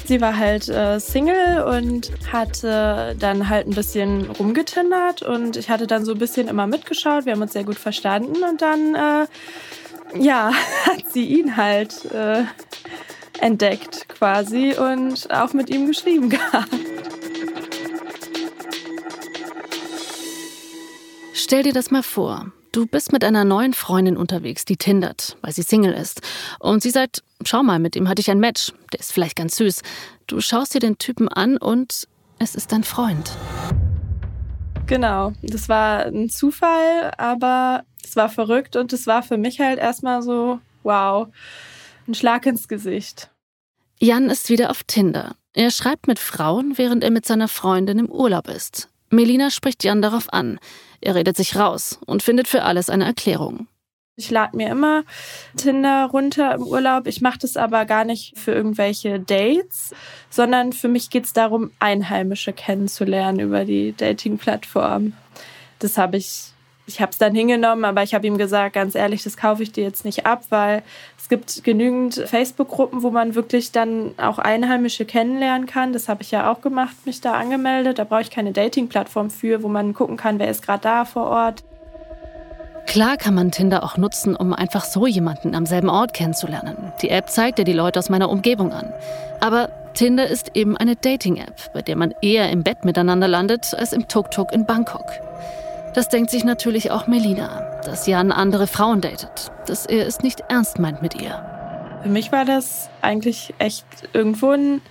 Sie 0.05 0.20
war 0.20 0.38
halt 0.38 0.67
äh, 0.67 1.00
Single 1.00 1.63
und 1.63 2.12
hatte 2.31 3.15
dann 3.20 3.50
halt 3.50 3.67
ein 3.67 3.74
bisschen 3.74 4.29
rumgetindert 4.29 5.22
und 5.22 5.55
ich 5.58 5.70
hatte 5.70 5.88
dann 5.88 6.03
so 6.05 6.13
ein 6.13 6.17
bisschen 6.17 6.48
immer 6.48 6.67
mitgeschaut. 6.67 7.25
Wir 7.25 7.34
haben 7.34 7.41
uns 7.41 7.53
sehr 7.53 7.63
gut 7.63 7.77
verstanden 7.77 8.43
und 8.43 8.62
dann, 8.62 8.96
äh, 8.96 9.27
ja, 10.20 10.51
hat 10.86 11.12
sie 11.12 11.25
ihn 11.25 11.55
halt 11.55 12.05
äh, 12.12 12.43
entdeckt 13.39 14.08
quasi 14.10 14.75
und 14.75 15.31
auch 15.31 15.53
mit 15.53 15.70
ihm 15.70 15.88
geschrieben 15.88 16.29
gehabt. 16.29 16.70
Stell 21.34 21.63
dir 21.63 21.74
das 21.74 21.91
mal 21.91 22.03
vor. 22.03 22.51
Du 22.74 22.86
bist 22.86 23.12
mit 23.12 23.25
einer 23.25 23.44
neuen 23.44 23.74
Freundin 23.74 24.16
unterwegs, 24.16 24.63
die 24.63 24.78
tindert, 24.78 25.36
weil 25.42 25.51
sie 25.51 25.62
Single 25.62 25.92
ist. 25.92 26.22
Und 26.58 26.82
sie 26.82 26.90
sagt, 26.90 27.22
schau 27.44 27.63
mal, 27.63 27.80
mit 27.80 27.98
ihm 27.98 28.08
hatte 28.08 28.22
ich 28.22 28.32
ein 28.32 28.40
Match. 28.40 28.72
Der 28.94 29.01
ist 29.01 29.12
vielleicht 29.12 29.36
ganz 29.36 29.58
süß. 29.58 29.82
Du 30.25 30.40
schaust 30.40 30.74
dir 30.74 30.80
den 30.80 30.98
Typen 30.98 31.28
an 31.28 31.58
und 31.58 32.08
es 32.40 32.56
ist 32.56 32.72
dein 32.72 32.86
Freund. 32.86 33.30
Genau, 34.88 35.34
das 35.42 35.68
war 35.68 36.06
ein 36.06 36.30
Zufall, 36.30 37.12
aber 37.18 37.84
es 38.06 38.16
war 38.16 38.30
verrückt 38.30 38.78
und 38.78 38.94
es 38.94 39.06
war 39.06 39.22
für 39.22 39.38
mich 39.38 39.60
halt 39.60 39.78
erstmal 39.78 40.22
so, 40.22 40.62
wow, 40.84 41.28
ein 42.08 42.13
Schlag 42.13 42.46
ins 42.46 42.70
Gesicht. 42.70 43.30
Jan 44.00 44.30
ist 44.30 44.48
wieder 44.48 44.72
auf 44.72 44.84
Tinder. 44.84 45.36
Er 45.54 45.72
schreibt 45.72 46.08
mit 46.08 46.20
Frauen, 46.20 46.78
während 46.78 47.04
er 47.04 47.12
mit 47.12 47.25
seiner 47.25 47.50
Freundin 47.50 48.00
im 48.00 48.10
Urlaub 48.10 48.48
ist. 48.48 48.88
Melina 49.10 49.50
spricht 49.50 49.84
Jan 49.84 50.01
darauf 50.01 50.32
an. 50.32 50.58
Er 51.01 51.15
redet 51.15 51.36
sich 51.36 51.55
raus 51.55 52.00
und 52.05 52.24
findet 52.24 52.48
für 52.48 52.63
alles 52.63 52.89
eine 52.89 53.05
Erklärung. 53.05 53.67
Ich 54.17 54.29
lade 54.29 54.55
mir 54.55 54.70
immer 54.70 55.03
Tinder 55.58 56.05
runter 56.12 56.53
im 56.53 56.63
Urlaub. 56.63 57.08
Ich 57.08 57.22
mache 57.22 57.39
das 57.39 57.58
aber 57.58 57.86
gar 57.86 58.03
nicht 58.03 58.38
für 58.38 58.51
irgendwelche 58.51 59.20
Dates, 59.20 59.96
sondern 60.29 60.74
für 60.74 60.89
mich 60.89 61.10
geht 61.10 61.25
es 61.25 61.34
darum, 61.34 61.72
Einheimische 61.79 62.53
kennenzulernen 62.53 63.39
über 63.39 63.65
die 63.65 63.96
Dating-Plattform. 63.98 65.13
Das 65.79 65.98
habe 65.98 66.17
ich 66.17 66.50
ich 66.91 67.01
habe 67.01 67.12
es 67.12 67.17
dann 67.17 67.33
hingenommen, 67.33 67.86
aber 67.86 68.03
ich 68.03 68.13
habe 68.13 68.27
ihm 68.27 68.38
gesagt, 68.38 68.74
ganz 68.74 68.95
ehrlich, 68.95 69.24
das 69.24 69.38
kaufe 69.38 69.63
ich 69.63 69.71
dir 69.71 69.83
jetzt 69.83 70.05
nicht 70.05 70.25
ab, 70.25 70.43
weil 70.50 70.83
es 71.17 71.29
gibt 71.29 71.63
genügend 71.63 72.15
Facebook-Gruppen, 72.15 73.03
wo 73.03 73.10
man 73.10 73.36
wirklich 73.36 73.71
dann 73.71 74.13
auch 74.17 74.38
Einheimische 74.39 75.05
kennenlernen 75.05 75.67
kann. 75.67 75.93
Das 75.93 76.10
habe 76.10 76.21
ich 76.21 76.31
ja 76.31 76.51
auch 76.51 76.62
gemacht, 76.62 76.95
mich 77.05 77.21
da 77.21 77.33
angemeldet. 77.33 78.00
Da 78.00 78.03
brauche 78.03 78.21
ich 78.21 78.31
keine 78.31 78.51
Dating-Plattform 78.51 79.29
für, 79.29 79.63
wo 79.63 79.67
man 79.67 79.93
gucken 79.93 80.17
kann, 80.17 80.39
wer 80.39 80.50
ist 80.50 80.63
gerade 80.63 80.81
da 80.83 81.05
vor 81.05 81.27
Ort. 81.27 81.63
Klar 82.88 83.15
kann 83.15 83.36
man 83.36 83.51
Tinder 83.51 83.83
auch 83.83 83.95
nutzen, 83.95 84.36
um 84.36 84.53
einfach 84.53 84.83
so 84.83 85.07
jemanden 85.07 85.55
am 85.55 85.65
selben 85.65 85.89
Ort 85.89 86.13
kennenzulernen. 86.13 86.91
Die 87.01 87.10
App 87.10 87.29
zeigt 87.29 87.60
dir 87.60 87.63
die 87.63 87.74
Leute 87.74 88.00
aus 88.00 88.10
meiner 88.10 88.29
Umgebung 88.29 88.74
an. 88.74 88.91
Aber 89.39 89.69
Tinder 89.93 90.27
ist 90.27 90.51
eben 90.55 90.75
eine 90.75 90.95
Dating-App, 90.95 91.74
bei 91.74 91.81
der 91.81 91.95
man 91.95 92.13
eher 92.21 92.50
im 92.50 92.63
Bett 92.63 92.83
miteinander 92.83 93.27
landet 93.27 93.74
als 93.74 93.93
im 93.93 94.07
Tuk-Tuk 94.07 94.51
in 94.51 94.65
Bangkok. 94.65 95.05
Das 95.93 96.07
denkt 96.07 96.31
sich 96.31 96.45
natürlich 96.45 96.89
auch 96.89 97.07
Melina, 97.07 97.81
dass 97.83 98.07
Jan 98.07 98.31
andere 98.31 98.67
Frauen 98.67 99.01
datet, 99.01 99.51
dass 99.67 99.86
er 99.86 100.07
es 100.07 100.21
nicht 100.21 100.39
ernst 100.48 100.79
meint 100.79 101.01
mit 101.01 101.21
ihr. 101.21 101.43
Für 102.01 102.07
mich 102.07 102.31
war 102.31 102.45
das 102.45 102.89
eigentlich 103.01 103.53
echt 103.57 103.86
irgendwo 104.13 104.51
ein, 104.51 104.81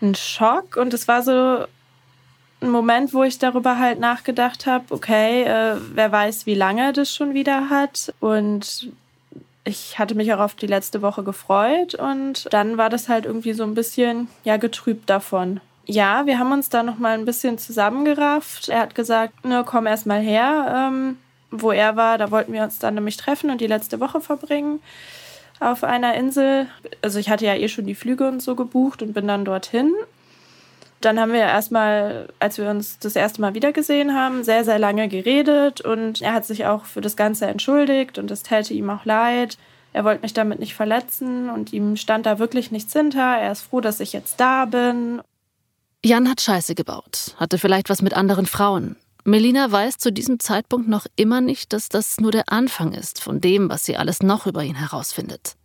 ein 0.00 0.14
Schock 0.14 0.76
und 0.76 0.94
es 0.94 1.08
war 1.08 1.22
so 1.22 1.64
ein 2.60 2.70
Moment, 2.70 3.12
wo 3.12 3.24
ich 3.24 3.40
darüber 3.40 3.80
halt 3.80 3.98
nachgedacht 3.98 4.66
habe, 4.66 4.84
okay, 4.90 5.42
äh, 5.42 5.76
wer 5.94 6.12
weiß, 6.12 6.46
wie 6.46 6.54
lange 6.54 6.92
das 6.92 7.12
schon 7.12 7.34
wieder 7.34 7.68
hat 7.68 8.14
und 8.20 8.92
ich 9.64 9.98
hatte 9.98 10.14
mich 10.14 10.32
auch 10.32 10.40
auf 10.40 10.54
die 10.54 10.66
letzte 10.68 11.02
Woche 11.02 11.24
gefreut 11.24 11.96
und 11.96 12.46
dann 12.52 12.76
war 12.76 12.88
das 12.88 13.08
halt 13.08 13.24
irgendwie 13.24 13.54
so 13.54 13.64
ein 13.64 13.74
bisschen 13.74 14.28
ja 14.44 14.58
getrübt 14.58 15.10
davon. 15.10 15.60
Ja, 15.86 16.26
wir 16.26 16.38
haben 16.38 16.52
uns 16.52 16.68
da 16.68 16.82
noch 16.82 16.98
mal 16.98 17.12
ein 17.12 17.24
bisschen 17.24 17.58
zusammengerafft. 17.58 18.68
Er 18.68 18.80
hat 18.80 18.94
gesagt, 18.94 19.44
ne, 19.44 19.64
komm 19.66 19.86
erst 19.86 20.06
mal 20.06 20.20
her. 20.20 20.90
Ähm, 20.90 21.18
wo 21.60 21.70
er 21.70 21.96
war, 21.96 22.18
da 22.18 22.30
wollten 22.30 22.52
wir 22.52 22.62
uns 22.62 22.78
dann 22.78 22.94
nämlich 22.94 23.16
treffen 23.16 23.50
und 23.50 23.60
die 23.60 23.66
letzte 23.66 24.00
Woche 24.00 24.20
verbringen 24.20 24.80
auf 25.60 25.84
einer 25.84 26.14
Insel. 26.14 26.66
Also 27.02 27.18
ich 27.18 27.30
hatte 27.30 27.46
ja 27.46 27.54
eh 27.54 27.68
schon 27.68 27.86
die 27.86 27.94
Flüge 27.94 28.26
und 28.26 28.42
so 28.42 28.56
gebucht 28.56 29.02
und 29.02 29.14
bin 29.14 29.28
dann 29.28 29.44
dorthin. 29.44 29.92
Dann 31.00 31.20
haben 31.20 31.32
wir 31.32 31.40
erstmal, 31.40 32.28
als 32.38 32.58
wir 32.58 32.68
uns 32.70 32.98
das 32.98 33.14
erste 33.14 33.40
Mal 33.40 33.54
wiedergesehen 33.54 34.14
haben, 34.14 34.42
sehr, 34.42 34.64
sehr 34.64 34.78
lange 34.78 35.08
geredet 35.08 35.80
und 35.80 36.22
er 36.22 36.32
hat 36.32 36.46
sich 36.46 36.66
auch 36.66 36.86
für 36.86 37.00
das 37.00 37.16
Ganze 37.16 37.46
entschuldigt 37.46 38.18
und 38.18 38.30
es 38.30 38.42
täte 38.42 38.74
ihm 38.74 38.88
auch 38.90 39.04
leid. 39.04 39.58
Er 39.92 40.04
wollte 40.04 40.22
mich 40.22 40.34
damit 40.34 40.58
nicht 40.58 40.74
verletzen 40.74 41.50
und 41.50 41.72
ihm 41.72 41.96
stand 41.96 42.26
da 42.26 42.38
wirklich 42.38 42.72
nichts 42.72 42.92
hinter. 42.92 43.36
Er 43.36 43.52
ist 43.52 43.62
froh, 43.62 43.80
dass 43.80 44.00
ich 44.00 44.12
jetzt 44.12 44.40
da 44.40 44.64
bin. 44.64 45.20
Jan 46.04 46.28
hat 46.28 46.42
Scheiße 46.42 46.74
gebaut, 46.74 47.34
hatte 47.38 47.56
vielleicht 47.56 47.88
was 47.88 48.02
mit 48.02 48.12
anderen 48.12 48.44
Frauen. 48.44 48.96
Melina 49.24 49.72
weiß 49.72 49.96
zu 49.96 50.12
diesem 50.12 50.38
Zeitpunkt 50.38 50.86
noch 50.86 51.06
immer 51.16 51.40
nicht, 51.40 51.72
dass 51.72 51.88
das 51.88 52.20
nur 52.20 52.30
der 52.30 52.52
Anfang 52.52 52.92
ist 52.92 53.22
von 53.22 53.40
dem, 53.40 53.70
was 53.70 53.86
sie 53.86 53.96
alles 53.96 54.22
noch 54.22 54.46
über 54.46 54.62
ihn 54.62 54.74
herausfindet. 54.74 55.56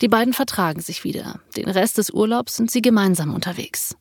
Die 0.00 0.06
beiden 0.06 0.34
vertragen 0.34 0.80
sich 0.80 1.02
wieder. 1.02 1.40
Den 1.56 1.68
Rest 1.68 1.98
des 1.98 2.10
Urlaubs 2.10 2.58
sind 2.58 2.70
sie 2.70 2.80
gemeinsam 2.80 3.34
unterwegs. 3.34 3.96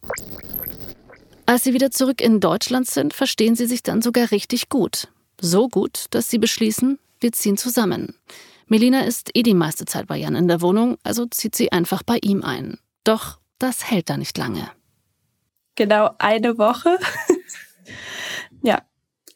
Als 1.48 1.64
sie 1.64 1.74
wieder 1.74 1.90
zurück 1.90 2.22
in 2.22 2.40
Deutschland 2.40 2.86
sind, 2.86 3.16
verstehen 3.16 3.56
sie 3.56 3.66
sich 3.66 3.82
dann 3.82 4.04
sogar 4.04 4.30
richtig 4.30 4.70
gut. 4.70 5.08
So 5.42 5.68
gut, 5.68 6.06
dass 6.12 6.30
sie 6.30 6.38
beschließen, 6.38 7.00
wir 7.20 7.32
ziehen 7.32 7.58
zusammen. 7.58 8.14
Melina 8.68 9.00
ist 9.02 9.32
eh 9.34 9.42
die 9.42 9.56
meiste 9.56 9.86
Zeit 9.86 10.06
bei 10.06 10.18
Jan 10.18 10.36
in 10.36 10.48
der 10.48 10.62
Wohnung, 10.62 11.00
also 11.02 11.26
zieht 11.26 11.56
sie 11.56 11.72
einfach 11.72 12.04
bei 12.04 12.20
ihm 12.22 12.44
ein. 12.44 12.78
Doch 13.04 13.40
das 13.58 13.90
hält 13.90 14.12
da 14.12 14.18
nicht 14.18 14.38
lange 14.38 14.70
genau 15.76 16.12
eine 16.18 16.58
Woche. 16.58 16.98
ja, 18.64 18.82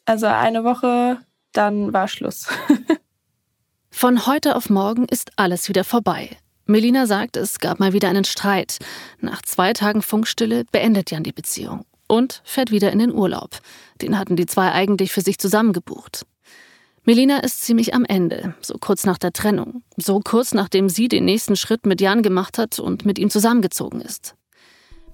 also 0.04 0.26
eine 0.26 0.64
Woche, 0.64 1.18
dann 1.52 1.92
war 1.92 2.08
Schluss. 2.08 2.46
Von 3.90 4.26
heute 4.26 4.56
auf 4.56 4.68
morgen 4.68 5.06
ist 5.06 5.32
alles 5.36 5.68
wieder 5.68 5.84
vorbei. 5.84 6.36
Melina 6.66 7.06
sagt, 7.06 7.36
es 7.36 7.60
gab 7.60 7.80
mal 7.80 7.92
wieder 7.92 8.08
einen 8.08 8.24
Streit. 8.24 8.78
Nach 9.20 9.40
zwei 9.42 9.72
Tagen 9.72 10.02
Funkstille 10.02 10.64
beendet 10.70 11.10
Jan 11.10 11.22
die 11.22 11.32
Beziehung 11.32 11.86
und 12.08 12.42
fährt 12.44 12.70
wieder 12.70 12.92
in 12.92 12.98
den 12.98 13.14
Urlaub. 13.14 13.58
Den 14.02 14.18
hatten 14.18 14.36
die 14.36 14.46
zwei 14.46 14.72
eigentlich 14.72 15.12
für 15.12 15.20
sich 15.22 15.38
zusammengebucht. 15.38 16.26
Melina 17.04 17.38
ist 17.38 17.62
ziemlich 17.62 17.94
am 17.94 18.04
Ende, 18.04 18.54
so 18.60 18.74
kurz 18.80 19.06
nach 19.06 19.18
der 19.18 19.32
Trennung, 19.32 19.84
so 19.96 20.18
kurz 20.18 20.54
nachdem 20.54 20.88
sie 20.88 21.06
den 21.06 21.24
nächsten 21.24 21.54
Schritt 21.54 21.86
mit 21.86 22.00
Jan 22.00 22.22
gemacht 22.24 22.58
hat 22.58 22.80
und 22.80 23.06
mit 23.06 23.18
ihm 23.18 23.30
zusammengezogen 23.30 24.00
ist. 24.00 24.34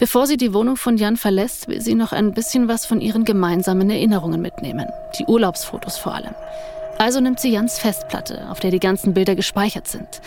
Bevor 0.02 0.26
sie 0.26 0.36
die 0.36 0.52
Wohnung 0.52 0.74
von 0.76 0.96
Jan 0.96 1.16
verlässt, 1.16 1.68
will 1.68 1.80
sie 1.80 1.94
noch 1.94 2.10
ein 2.10 2.32
bisschen 2.32 2.66
was 2.66 2.86
von 2.86 3.00
ihren 3.00 3.24
gemeinsamen 3.24 3.88
Erinnerungen 3.88 4.42
mitnehmen. 4.42 4.88
Die 5.16 5.26
Urlaubsfotos 5.26 5.96
vor 5.96 6.12
allem. 6.12 6.34
Also 6.98 7.20
nimmt 7.20 7.38
sie 7.38 7.52
Jans 7.52 7.78
Festplatte, 7.78 8.50
auf 8.50 8.58
der 8.58 8.72
die 8.72 8.80
ganzen 8.80 9.14
Bilder 9.14 9.36
gespeichert 9.36 9.86
sind. 9.86 10.20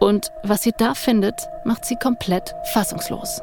Und 0.00 0.32
was 0.42 0.62
sie 0.62 0.72
da 0.76 0.92
findet, 0.92 1.48
macht 1.64 1.86
sie 1.86 1.96
komplett 1.96 2.54
fassungslos. 2.74 3.40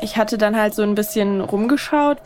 Ich 0.00 0.16
hatte 0.16 0.38
dann 0.38 0.54
halt 0.54 0.76
so 0.76 0.82
ein 0.82 0.94
bisschen 0.94 1.40
rumgeschaut. 1.40 2.18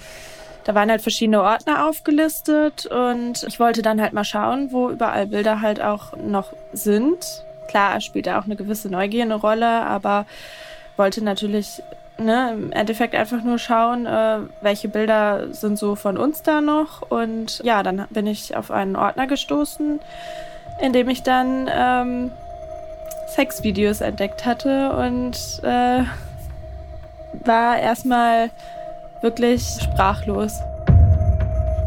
Da 0.65 0.75
waren 0.75 0.91
halt 0.91 1.01
verschiedene 1.01 1.43
Ordner 1.43 1.89
aufgelistet 1.89 2.85
und 2.85 3.45
ich 3.45 3.59
wollte 3.59 3.81
dann 3.81 3.99
halt 3.99 4.13
mal 4.13 4.25
schauen, 4.25 4.73
wo 4.73 4.91
überall 4.91 5.27
Bilder 5.29 5.63
halt 5.63 5.81
auch 5.81 6.15
noch 6.19 6.53
sind. 6.75 7.45
Klar 7.67 8.03
spielt 8.03 8.27
da 8.27 8.39
auch 8.39 8.45
eine 8.45 8.57
gewisse 8.57 8.91
Neugier 8.91 9.23
eine 9.23 9.37
Rolle, 9.37 9.87
aber 9.87 10.27
wollte 10.99 11.25
natürlich 11.25 11.83
ne, 12.19 12.53
im 12.53 12.73
Endeffekt 12.73 13.15
einfach 13.15 13.43
nur 13.43 13.59
schauen, 13.59 14.07
äh, 14.07 14.39
welche 14.61 14.89
Bilder 14.89 15.53
sind 15.53 15.79
so 15.79 15.95
von 15.95 16.17
uns 16.19 16.43
da 16.43 16.61
noch. 16.61 17.03
Und 17.03 17.61
ja, 17.65 17.83
dann 17.83 18.07
bin 18.11 18.27
ich 18.27 18.57
auf 18.57 18.71
einen 18.71 18.97
Ordner 18.97 19.27
gestoßen, 19.27 20.01
in 20.81 20.93
dem 20.93 21.09
ich 21.09 21.23
dann 21.23 21.71
ähm, 21.73 22.31
Sexvideos 23.35 24.01
entdeckt 24.01 24.45
hatte 24.45 24.93
und 24.93 25.37
äh, 25.63 26.05
war 27.45 27.79
erstmal 27.79 28.51
wirklich 29.21 29.63
sprachlos. 29.83 30.61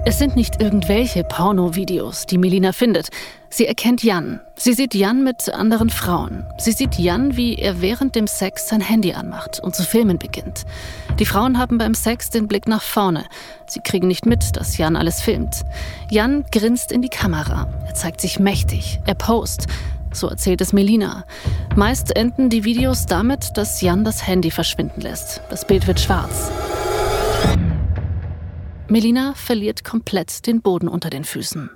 Es 0.04 0.18
sind 0.18 0.36
nicht 0.36 0.60
irgendwelche 0.60 1.24
Porno-Videos, 1.24 2.26
die 2.26 2.40
Melina 2.40 2.72
findet. 2.72 3.10
Sie 3.52 3.68
erkennt 3.68 4.02
Jan. 4.02 4.40
Sie 4.56 4.74
sieht 4.74 4.96
Jan 4.96 5.24
mit 5.24 5.54
anderen 5.54 5.92
Frauen. 5.92 6.44
Sie 6.58 6.72
sieht 6.72 6.98
Jan, 6.98 7.38
wie 7.38 7.56
er 7.56 7.82
während 7.82 8.16
dem 8.16 8.26
Sex 8.26 8.68
sein 8.68 8.82
Handy 8.82 9.14
anmacht 9.14 9.60
und 9.60 9.76
zu 9.76 9.84
filmen 9.84 10.18
beginnt. 10.18 10.66
Die 11.20 11.26
Frauen 11.28 11.60
haben 11.60 11.78
beim 11.78 11.94
Sex 11.94 12.32
den 12.32 12.48
Blick 12.48 12.68
nach 12.68 12.82
vorne. 12.82 13.26
Sie 13.68 13.80
kriegen 13.80 14.08
nicht 14.08 14.26
mit, 14.26 14.56
dass 14.58 14.76
Jan 14.76 14.96
alles 14.96 15.22
filmt. 15.22 15.62
Jan 16.10 16.46
grinst 16.52 16.92
in 16.92 17.04
die 17.04 17.10
Kamera. 17.10 17.68
Er 17.86 17.94
zeigt 17.94 18.22
sich 18.22 18.40
mächtig. 18.40 19.00
Er 19.06 19.16
post. 19.16 19.68
So 20.12 20.28
erzählt 20.28 20.62
es 20.62 20.74
Melina. 20.74 21.26
Meist 21.76 22.16
enden 22.16 22.50
die 22.50 22.64
Videos 22.64 23.06
damit, 23.06 23.56
dass 23.56 23.82
Jan 23.82 24.04
das 24.04 24.26
Handy 24.26 24.50
verschwinden 24.50 25.02
lässt. 25.02 25.42
Das 25.52 25.68
Bild 25.68 25.86
wird 25.86 26.00
schwarz. 26.00 26.50
Melina 28.92 29.34
verliert 29.36 29.86
komplett 29.86 30.46
den 30.48 30.62
Boden 30.62 30.90
unter 30.90 31.10
den 31.10 31.24
Füßen. 31.24 31.70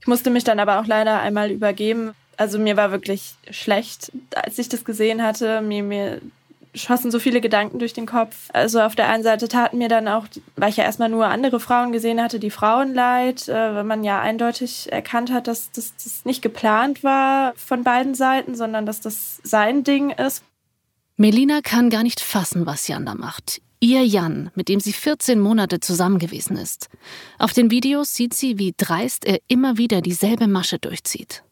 Ich 0.00 0.08
musste 0.08 0.28
mich 0.28 0.42
dann 0.42 0.58
aber 0.58 0.80
auch 0.80 0.86
leider 0.86 1.20
einmal 1.20 1.52
übergeben. 1.52 2.14
Also 2.36 2.58
mir 2.58 2.76
war 2.76 2.90
wirklich 2.90 3.36
schlecht, 3.48 4.10
als 4.34 4.58
ich 4.58 4.68
das 4.68 4.84
gesehen 4.84 5.22
hatte. 5.22 5.60
Mir, 5.60 5.84
mir 5.84 6.20
schossen 6.74 7.12
so 7.12 7.20
viele 7.20 7.40
Gedanken 7.40 7.78
durch 7.78 7.92
den 7.92 8.06
Kopf. 8.06 8.34
Also 8.52 8.80
auf 8.80 8.96
der 8.96 9.08
einen 9.08 9.22
Seite 9.22 9.46
taten 9.46 9.78
mir 9.78 9.88
dann 9.88 10.08
auch, 10.08 10.26
weil 10.56 10.70
ich 10.70 10.76
ja 10.78 10.82
erstmal 10.82 11.08
nur 11.08 11.26
andere 11.26 11.60
Frauen 11.60 11.92
gesehen 11.92 12.20
hatte, 12.20 12.40
die 12.40 12.50
Frauen 12.50 12.92
leid, 12.92 13.48
äh, 13.48 13.74
weil 13.74 13.84
man 13.84 14.02
ja 14.02 14.20
eindeutig 14.20 14.90
erkannt 14.90 15.32
hat, 15.32 15.46
dass 15.46 15.70
das 15.70 15.92
nicht 16.24 16.42
geplant 16.42 17.04
war 17.04 17.52
von 17.54 17.84
beiden 17.84 18.16
Seiten, 18.16 18.56
sondern 18.56 18.84
dass 18.84 19.00
das 19.00 19.38
sein 19.44 19.84
Ding 19.84 20.10
ist. 20.10 20.42
Melina 21.16 21.60
kann 21.62 21.88
gar 21.88 22.02
nicht 22.02 22.18
fassen, 22.20 22.66
was 22.66 22.88
Jan 22.88 23.06
da 23.06 23.14
macht. 23.14 23.60
Ihr 23.80 24.04
Jan, 24.04 24.50
mit 24.54 24.68
dem 24.68 24.80
sie 24.80 24.92
14 24.92 25.38
Monate 25.38 25.80
zusammen 25.80 26.18
gewesen 26.18 26.56
ist. 26.56 26.88
Auf 27.38 27.52
den 27.52 27.70
Videos 27.70 28.14
sieht 28.14 28.34
sie, 28.34 28.58
wie 28.58 28.74
dreist 28.76 29.24
er 29.24 29.38
immer 29.46 29.78
wieder 29.78 30.00
dieselbe 30.00 30.48
Masche 30.48 30.78
durchzieht. 30.78 31.44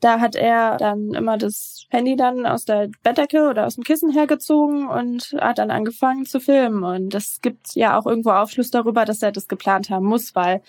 Da 0.00 0.20
hat 0.20 0.34
er 0.34 0.76
dann 0.76 1.14
immer 1.14 1.38
das 1.38 1.86
Handy 1.88 2.16
dann 2.16 2.44
aus 2.44 2.66
der 2.66 2.90
Bettdecke 3.02 3.48
oder 3.48 3.66
aus 3.66 3.76
dem 3.76 3.84
Kissen 3.84 4.12
hergezogen 4.12 4.88
und 4.88 5.34
hat 5.40 5.58
dann 5.58 5.70
angefangen 5.70 6.26
zu 6.26 6.38
filmen. 6.38 6.84
Und 6.84 7.10
das 7.10 7.40
gibt 7.40 7.74
ja 7.74 7.98
auch 7.98 8.04
irgendwo 8.04 8.30
Aufschluss 8.30 8.70
darüber, 8.70 9.06
dass 9.06 9.22
er 9.22 9.32
das 9.32 9.48
geplant 9.48 9.88
haben 9.88 10.06
muss, 10.06 10.34
weil 10.34 10.60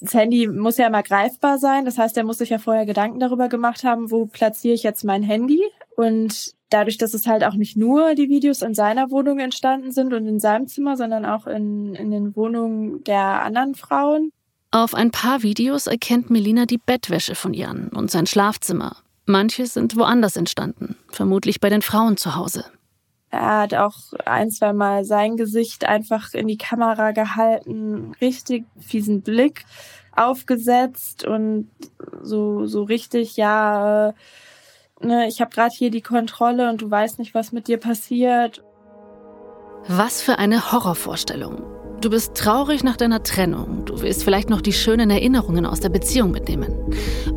das 0.00 0.14
Handy 0.14 0.46
muss 0.46 0.76
ja 0.76 0.86
immer 0.86 1.02
greifbar 1.02 1.58
sein. 1.58 1.86
Das 1.86 1.96
heißt, 1.96 2.16
er 2.18 2.24
muss 2.24 2.38
sich 2.38 2.50
ja 2.50 2.58
vorher 2.58 2.84
Gedanken 2.84 3.18
darüber 3.20 3.48
gemacht 3.48 3.84
haben, 3.84 4.10
wo 4.10 4.26
platziere 4.26 4.74
ich 4.74 4.82
jetzt 4.82 5.02
mein 5.02 5.22
Handy. 5.22 5.62
Und 5.98 6.52
dadurch, 6.70 6.96
dass 6.96 7.12
es 7.12 7.26
halt 7.26 7.42
auch 7.42 7.54
nicht 7.54 7.76
nur 7.76 8.14
die 8.14 8.28
Videos 8.28 8.62
in 8.62 8.72
seiner 8.72 9.10
Wohnung 9.10 9.40
entstanden 9.40 9.90
sind 9.90 10.14
und 10.14 10.28
in 10.28 10.38
seinem 10.38 10.68
Zimmer, 10.68 10.96
sondern 10.96 11.24
auch 11.26 11.48
in, 11.48 11.96
in 11.96 12.12
den 12.12 12.36
Wohnungen 12.36 13.02
der 13.02 13.42
anderen 13.42 13.74
Frauen. 13.74 14.30
Auf 14.70 14.94
ein 14.94 15.10
paar 15.10 15.42
Videos 15.42 15.88
erkennt 15.88 16.30
Melina 16.30 16.66
die 16.66 16.78
Bettwäsche 16.78 17.34
von 17.34 17.52
Jan 17.52 17.88
und 17.88 18.12
sein 18.12 18.26
Schlafzimmer. 18.26 18.98
Manche 19.26 19.66
sind 19.66 19.96
woanders 19.96 20.36
entstanden, 20.36 20.94
vermutlich 21.10 21.58
bei 21.58 21.68
den 21.68 21.82
Frauen 21.82 22.16
zu 22.16 22.36
Hause. 22.36 22.64
Er 23.30 23.62
hat 23.62 23.74
auch 23.74 23.96
ein, 24.24 24.52
zwei 24.52 24.72
Mal 24.72 25.04
sein 25.04 25.36
Gesicht 25.36 25.84
einfach 25.84 26.32
in 26.32 26.46
die 26.46 26.58
Kamera 26.58 27.10
gehalten, 27.10 28.12
richtig 28.20 28.66
fiesen 28.78 29.22
Blick 29.22 29.64
aufgesetzt 30.12 31.26
und 31.26 31.68
so, 32.22 32.66
so 32.66 32.84
richtig, 32.84 33.36
ja, 33.36 34.10
äh, 34.10 34.12
ne, 35.00 35.28
ich 35.28 35.40
habe 35.40 35.50
gerade 35.50 35.74
hier 35.74 35.90
die 35.90 36.02
Kontrolle 36.02 36.70
und 36.70 36.82
du 36.82 36.90
weißt 36.90 37.18
nicht, 37.18 37.34
was 37.34 37.52
mit 37.52 37.68
dir 37.68 37.78
passiert. 37.78 38.62
Was 39.86 40.22
für 40.22 40.38
eine 40.38 40.72
Horrorvorstellung. 40.72 41.62
Du 42.00 42.10
bist 42.10 42.36
traurig 42.36 42.84
nach 42.84 42.96
deiner 42.96 43.24
Trennung. 43.24 43.84
Du 43.84 44.02
willst 44.02 44.22
vielleicht 44.22 44.50
noch 44.50 44.60
die 44.60 44.72
schönen 44.72 45.10
Erinnerungen 45.10 45.66
aus 45.66 45.80
der 45.80 45.88
Beziehung 45.88 46.30
mitnehmen. 46.30 46.72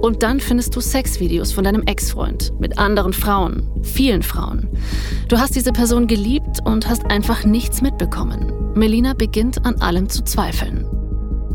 Und 0.01 0.21
dann 0.21 0.39
findest 0.39 0.75
du 0.75 0.81
Sexvideos 0.81 1.51
von 1.51 1.63
deinem 1.63 1.81
Ex-Freund 1.83 2.53
mit 2.59 2.77
anderen 2.77 3.13
Frauen, 3.13 3.67
vielen 3.81 4.21
Frauen. 4.21 4.69
Du 5.29 5.39
hast 5.39 5.55
diese 5.55 5.71
Person 5.71 6.05
geliebt 6.05 6.59
und 6.63 6.87
hast 6.87 7.09
einfach 7.09 7.43
nichts 7.43 7.81
mitbekommen. 7.81 8.73
Melina 8.75 9.13
beginnt 9.13 9.65
an 9.65 9.81
allem 9.81 10.09
zu 10.09 10.23
zweifeln. 10.23 11.00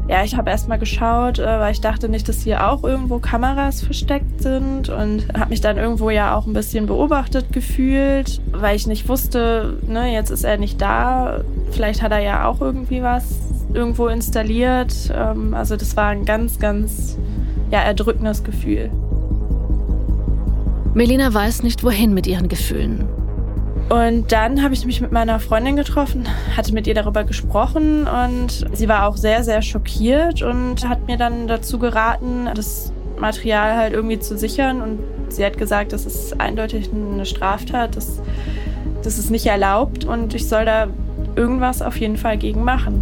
Ja, 0.08 0.22
ich 0.22 0.36
habe 0.36 0.50
erstmal 0.50 0.78
geschaut, 0.78 1.40
äh, 1.40 1.44
weil 1.44 1.72
ich 1.72 1.80
dachte 1.80 2.08
nicht, 2.08 2.28
dass 2.28 2.42
hier 2.42 2.70
auch 2.70 2.84
irgendwo 2.84 3.18
Kameras 3.18 3.82
versteckt 3.82 4.40
sind 4.40 4.88
und 4.88 5.26
habe 5.36 5.50
mich 5.50 5.60
dann 5.60 5.78
irgendwo 5.78 6.10
ja 6.10 6.36
auch 6.36 6.46
ein 6.46 6.52
bisschen 6.52 6.86
beobachtet 6.86 7.52
gefühlt, 7.52 8.40
weil 8.52 8.76
ich 8.76 8.86
nicht 8.86 9.08
wusste, 9.08 9.78
ne, 9.88 10.12
jetzt 10.12 10.30
ist 10.30 10.44
er 10.44 10.58
nicht 10.58 10.80
da. 10.80 11.40
Vielleicht 11.72 12.02
hat 12.02 12.12
er 12.12 12.20
ja 12.20 12.46
auch 12.46 12.60
irgendwie 12.60 13.02
was 13.02 13.40
irgendwo 13.74 14.06
installiert. 14.06 14.94
Ähm, 15.12 15.54
also 15.54 15.76
das 15.76 15.96
war 15.96 16.08
ein 16.08 16.24
ganz, 16.24 16.60
ganz 16.60 17.18
ja, 17.72 17.80
erdrückendes 17.80 18.44
Gefühl. 18.44 18.90
Melina 20.94 21.34
weiß 21.34 21.64
nicht, 21.64 21.82
wohin 21.82 22.14
mit 22.14 22.28
ihren 22.28 22.48
Gefühlen. 22.48 23.08
Und 23.88 24.32
dann 24.32 24.64
habe 24.64 24.74
ich 24.74 24.84
mich 24.84 25.00
mit 25.00 25.12
meiner 25.12 25.38
Freundin 25.38 25.76
getroffen, 25.76 26.26
hatte 26.56 26.74
mit 26.74 26.88
ihr 26.88 26.94
darüber 26.94 27.22
gesprochen 27.22 28.08
und 28.08 28.66
sie 28.72 28.88
war 28.88 29.06
auch 29.06 29.16
sehr, 29.16 29.44
sehr 29.44 29.62
schockiert 29.62 30.42
und 30.42 30.88
hat 30.88 31.06
mir 31.06 31.16
dann 31.16 31.46
dazu 31.46 31.78
geraten, 31.78 32.50
das 32.52 32.92
Material 33.18 33.76
halt 33.76 33.92
irgendwie 33.92 34.18
zu 34.18 34.36
sichern. 34.36 34.80
Und 34.80 34.98
sie 35.32 35.44
hat 35.44 35.56
gesagt, 35.56 35.92
das 35.92 36.04
ist 36.04 36.40
eindeutig 36.40 36.90
eine 36.92 37.24
Straftat, 37.24 37.96
das, 37.96 38.20
das 39.04 39.18
ist 39.18 39.30
nicht 39.30 39.46
erlaubt 39.46 40.04
und 40.04 40.34
ich 40.34 40.48
soll 40.48 40.64
da 40.64 40.88
irgendwas 41.36 41.80
auf 41.80 41.96
jeden 41.98 42.16
Fall 42.16 42.38
gegen 42.38 42.64
machen. 42.64 43.00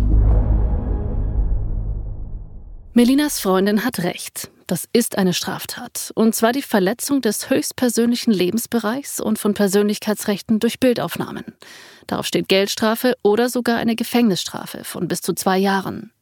Melinas 2.92 3.40
Freundin 3.40 3.87
hat 3.87 4.01
recht. 4.01 4.51
Das 4.66 4.88
ist 4.92 5.18
eine 5.18 5.35
Straftat. 5.35 6.11
Und 6.14 6.35
zwar 6.35 6.53
die 6.53 6.62
Verletzung 6.62 7.20
des 7.20 7.50
höchstpersönlichen 7.50 8.33
Lebensbereichs 8.33 9.20
und 9.20 9.38
von 9.38 9.53
Persönlichkeitsrechten 9.53 10.59
durch 10.59 10.81
Bildaufnahmen. 10.81 11.44
Darauf 12.07 12.27
steht 12.27 12.48
Geldstrafe 12.48 13.14
oder 13.22 13.48
sogar 13.48 13.77
eine 13.77 13.94
Gefängnisstrafe 13.94 14.85
von 14.85 15.07
bis 15.07 15.20
zu 15.20 15.35
zwei 15.35 15.59
Jahren. 15.59 16.12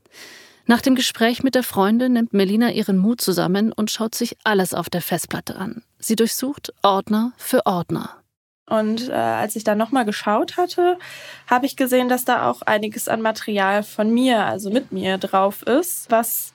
Nach 0.67 0.81
dem 0.81 0.95
Gespräch 0.95 1.43
mit 1.43 1.55
der 1.55 1.63
Freundin 1.63 2.13
nimmt 2.13 2.33
Melina 2.33 2.71
ihren 2.71 2.97
Mut 2.97 3.21
zusammen 3.21 3.73
und 3.73 3.91
schaut 3.91 4.15
sich 4.15 4.37
alles 4.45 4.75
auf 4.75 4.89
der 4.91 5.03
Festplatte 5.03 5.57
an. 5.57 5.83
Sie 5.99 6.17
durchsucht 6.17 6.73
Ordner 6.83 7.33
für 7.37 7.67
Ordner. 7.67 8.11
Und 8.67 9.09
äh, 9.09 9.13
als 9.13 9.57
ich 9.57 9.65
dann 9.65 9.77
nochmal 9.77 10.05
geschaut 10.05 10.57
hatte, 10.57 10.99
habe 11.49 11.67
ich 11.67 11.77
gesehen, 11.77 12.09
dass 12.09 12.25
da 12.25 12.49
auch 12.49 12.63
einiges 12.63 13.09
an 13.09 13.21
Material 13.21 13.83
von 13.83 14.15
mir, 14.15 14.45
also 14.45 14.71
mit 14.71 14.93
mir 14.93 15.19
drauf 15.19 15.63
ist, 15.63 16.11
was 16.11 16.55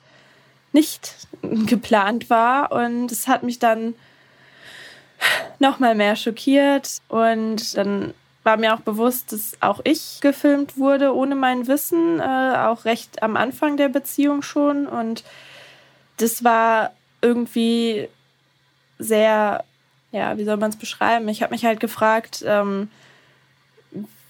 nicht 0.72 1.14
geplant 1.42 2.30
war. 2.30 2.72
Und 2.72 3.10
es 3.12 3.28
hat 3.28 3.42
mich 3.42 3.58
dann 3.58 3.94
noch 5.58 5.78
mal 5.78 5.94
mehr 5.94 6.16
schockiert. 6.16 7.00
Und 7.08 7.76
dann 7.76 8.14
war 8.44 8.56
mir 8.56 8.74
auch 8.74 8.80
bewusst, 8.80 9.32
dass 9.32 9.52
auch 9.60 9.80
ich 9.84 10.20
gefilmt 10.20 10.78
wurde 10.78 11.14
ohne 11.14 11.34
mein 11.34 11.66
Wissen, 11.66 12.18
äh, 12.20 12.56
auch 12.56 12.84
recht 12.84 13.22
am 13.22 13.36
Anfang 13.36 13.76
der 13.76 13.88
Beziehung 13.88 14.42
schon. 14.42 14.86
Und 14.86 15.22
das 16.16 16.44
war 16.44 16.92
irgendwie 17.20 18.08
sehr, 18.98 19.64
ja, 20.12 20.38
wie 20.38 20.44
soll 20.44 20.56
man 20.56 20.70
es 20.70 20.76
beschreiben? 20.76 21.28
Ich 21.28 21.42
habe 21.42 21.52
mich 21.52 21.64
halt 21.64 21.80
gefragt, 21.80 22.42
ähm, 22.46 22.90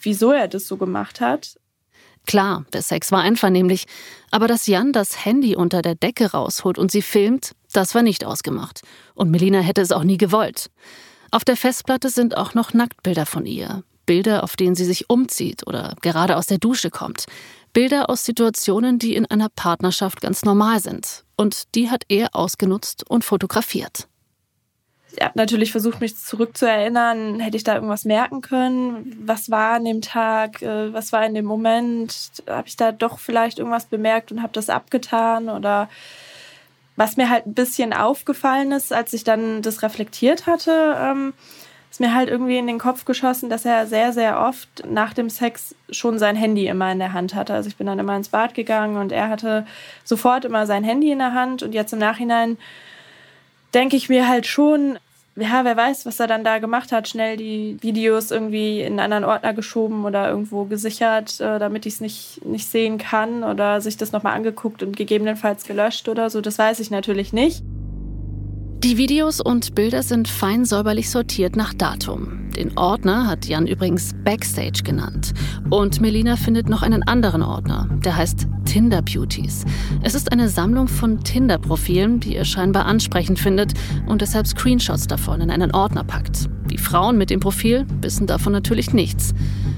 wieso 0.02 0.32
er 0.32 0.48
das 0.48 0.66
so 0.66 0.76
gemacht 0.76 1.20
hat. 1.20 1.58
Klar, 2.28 2.66
der 2.74 2.82
Sex 2.82 3.10
war 3.10 3.22
einvernehmlich, 3.22 3.86
aber 4.30 4.48
dass 4.48 4.66
Jan 4.66 4.92
das 4.92 5.24
Handy 5.24 5.56
unter 5.56 5.80
der 5.80 5.94
Decke 5.94 6.32
rausholt 6.32 6.76
und 6.78 6.90
sie 6.90 7.00
filmt, 7.00 7.52
das 7.72 7.94
war 7.94 8.02
nicht 8.02 8.22
ausgemacht. 8.22 8.82
Und 9.14 9.30
Melina 9.30 9.60
hätte 9.60 9.80
es 9.80 9.92
auch 9.92 10.04
nie 10.04 10.18
gewollt. 10.18 10.68
Auf 11.30 11.46
der 11.46 11.56
Festplatte 11.56 12.10
sind 12.10 12.36
auch 12.36 12.52
noch 12.52 12.74
Nacktbilder 12.74 13.24
von 13.24 13.46
ihr. 13.46 13.82
Bilder, 14.04 14.44
auf 14.44 14.56
denen 14.56 14.74
sie 14.74 14.84
sich 14.84 15.08
umzieht 15.08 15.66
oder 15.66 15.96
gerade 16.02 16.36
aus 16.36 16.44
der 16.44 16.58
Dusche 16.58 16.90
kommt. 16.90 17.24
Bilder 17.72 18.10
aus 18.10 18.26
Situationen, 18.26 18.98
die 18.98 19.16
in 19.16 19.24
einer 19.24 19.48
Partnerschaft 19.48 20.20
ganz 20.20 20.44
normal 20.44 20.80
sind. 20.80 21.24
Und 21.34 21.74
die 21.74 21.88
hat 21.88 22.04
er 22.10 22.36
ausgenutzt 22.36 23.08
und 23.08 23.24
fotografiert 23.24 24.06
habe 25.20 25.38
natürlich 25.38 25.72
versucht, 25.72 26.00
mich 26.00 26.16
zurückzuerinnern, 26.16 27.40
hätte 27.40 27.56
ich 27.56 27.64
da 27.64 27.74
irgendwas 27.74 28.04
merken 28.04 28.42
können? 28.42 29.16
Was 29.24 29.50
war 29.50 29.74
an 29.74 29.84
dem 29.84 30.00
Tag? 30.00 30.62
Äh, 30.62 30.92
was 30.92 31.12
war 31.12 31.24
in 31.24 31.34
dem 31.34 31.44
Moment? 31.44 32.42
Habe 32.48 32.68
ich 32.68 32.76
da 32.76 32.92
doch 32.92 33.18
vielleicht 33.18 33.58
irgendwas 33.58 33.86
bemerkt 33.86 34.32
und 34.32 34.42
habe 34.42 34.52
das 34.52 34.70
abgetan? 34.70 35.48
Oder 35.48 35.88
was 36.96 37.16
mir 37.16 37.30
halt 37.30 37.46
ein 37.46 37.54
bisschen 37.54 37.92
aufgefallen 37.92 38.72
ist, 38.72 38.92
als 38.92 39.12
ich 39.12 39.24
dann 39.24 39.62
das 39.62 39.82
reflektiert 39.82 40.46
hatte, 40.46 40.96
ähm, 40.98 41.32
ist 41.90 42.00
mir 42.00 42.14
halt 42.14 42.28
irgendwie 42.28 42.58
in 42.58 42.66
den 42.66 42.78
Kopf 42.78 43.04
geschossen, 43.04 43.48
dass 43.48 43.64
er 43.64 43.86
sehr, 43.86 44.12
sehr 44.12 44.40
oft 44.40 44.84
nach 44.86 45.14
dem 45.14 45.30
Sex 45.30 45.74
schon 45.90 46.18
sein 46.18 46.36
Handy 46.36 46.66
immer 46.66 46.92
in 46.92 46.98
der 46.98 47.12
Hand 47.12 47.34
hatte. 47.34 47.54
Also 47.54 47.68
ich 47.68 47.76
bin 47.76 47.86
dann 47.86 47.98
immer 47.98 48.16
ins 48.16 48.28
Bad 48.28 48.54
gegangen 48.54 48.96
und 48.96 49.10
er 49.10 49.30
hatte 49.30 49.66
sofort 50.04 50.44
immer 50.44 50.66
sein 50.66 50.84
Handy 50.84 51.10
in 51.10 51.18
der 51.18 51.34
Hand 51.34 51.62
und 51.62 51.72
jetzt 51.72 51.92
im 51.92 51.98
Nachhinein 51.98 52.58
denke 53.74 53.96
ich 53.96 54.08
mir 54.08 54.28
halt 54.28 54.46
schon, 54.46 54.98
ja, 55.38 55.64
wer 55.64 55.76
weiß, 55.76 56.06
was 56.06 56.20
er 56.20 56.26
dann 56.26 56.44
da 56.44 56.58
gemacht 56.58 56.92
hat, 56.92 57.08
schnell 57.08 57.36
die 57.36 57.76
Videos 57.80 58.30
irgendwie 58.30 58.80
in 58.80 58.98
einen 58.98 59.12
anderen 59.12 59.24
Ordner 59.24 59.54
geschoben 59.54 60.04
oder 60.04 60.28
irgendwo 60.28 60.64
gesichert, 60.64 61.40
äh, 61.40 61.58
damit 61.58 61.86
ich 61.86 61.94
es 61.94 62.00
nicht, 62.00 62.44
nicht 62.44 62.68
sehen 62.68 62.98
kann 62.98 63.44
oder 63.44 63.80
sich 63.80 63.96
das 63.96 64.12
nochmal 64.12 64.34
angeguckt 64.34 64.82
und 64.82 64.96
gegebenenfalls 64.96 65.64
gelöscht 65.64 66.08
oder 66.08 66.30
so. 66.30 66.40
Das 66.40 66.58
weiß 66.58 66.80
ich 66.80 66.90
natürlich 66.90 67.32
nicht. 67.32 67.62
Die 68.84 68.96
Videos 68.96 69.40
und 69.40 69.74
Bilder 69.74 70.04
sind 70.04 70.28
fein 70.28 70.64
säuberlich 70.64 71.10
sortiert 71.10 71.56
nach 71.56 71.74
Datum. 71.74 72.48
Den 72.56 72.78
Ordner 72.78 73.26
hat 73.26 73.46
Jan 73.46 73.66
übrigens 73.66 74.14
Backstage 74.22 74.84
genannt. 74.84 75.34
Und 75.68 76.00
Melina 76.00 76.36
findet 76.36 76.68
noch 76.68 76.82
einen 76.82 77.02
anderen 77.02 77.42
Ordner, 77.42 77.88
der 78.04 78.14
heißt 78.14 78.46
Tinder 78.66 79.02
Beauties. 79.02 79.64
Es 80.04 80.14
ist 80.14 80.30
eine 80.30 80.48
Sammlung 80.48 80.86
von 80.86 81.24
Tinder-Profilen, 81.24 82.20
die 82.20 82.36
ihr 82.36 82.44
scheinbar 82.44 82.86
ansprechend 82.86 83.40
findet 83.40 83.74
und 84.06 84.22
deshalb 84.22 84.46
Screenshots 84.46 85.08
davon 85.08 85.40
in 85.40 85.50
einen 85.50 85.72
Ordner 85.72 86.04
packt. 86.04 86.48
Die 86.70 86.78
Frauen 86.78 87.18
mit 87.18 87.30
dem 87.30 87.40
Profil 87.40 87.84
wissen 88.00 88.28
davon 88.28 88.52
natürlich 88.52 88.92
nichts. 88.92 89.34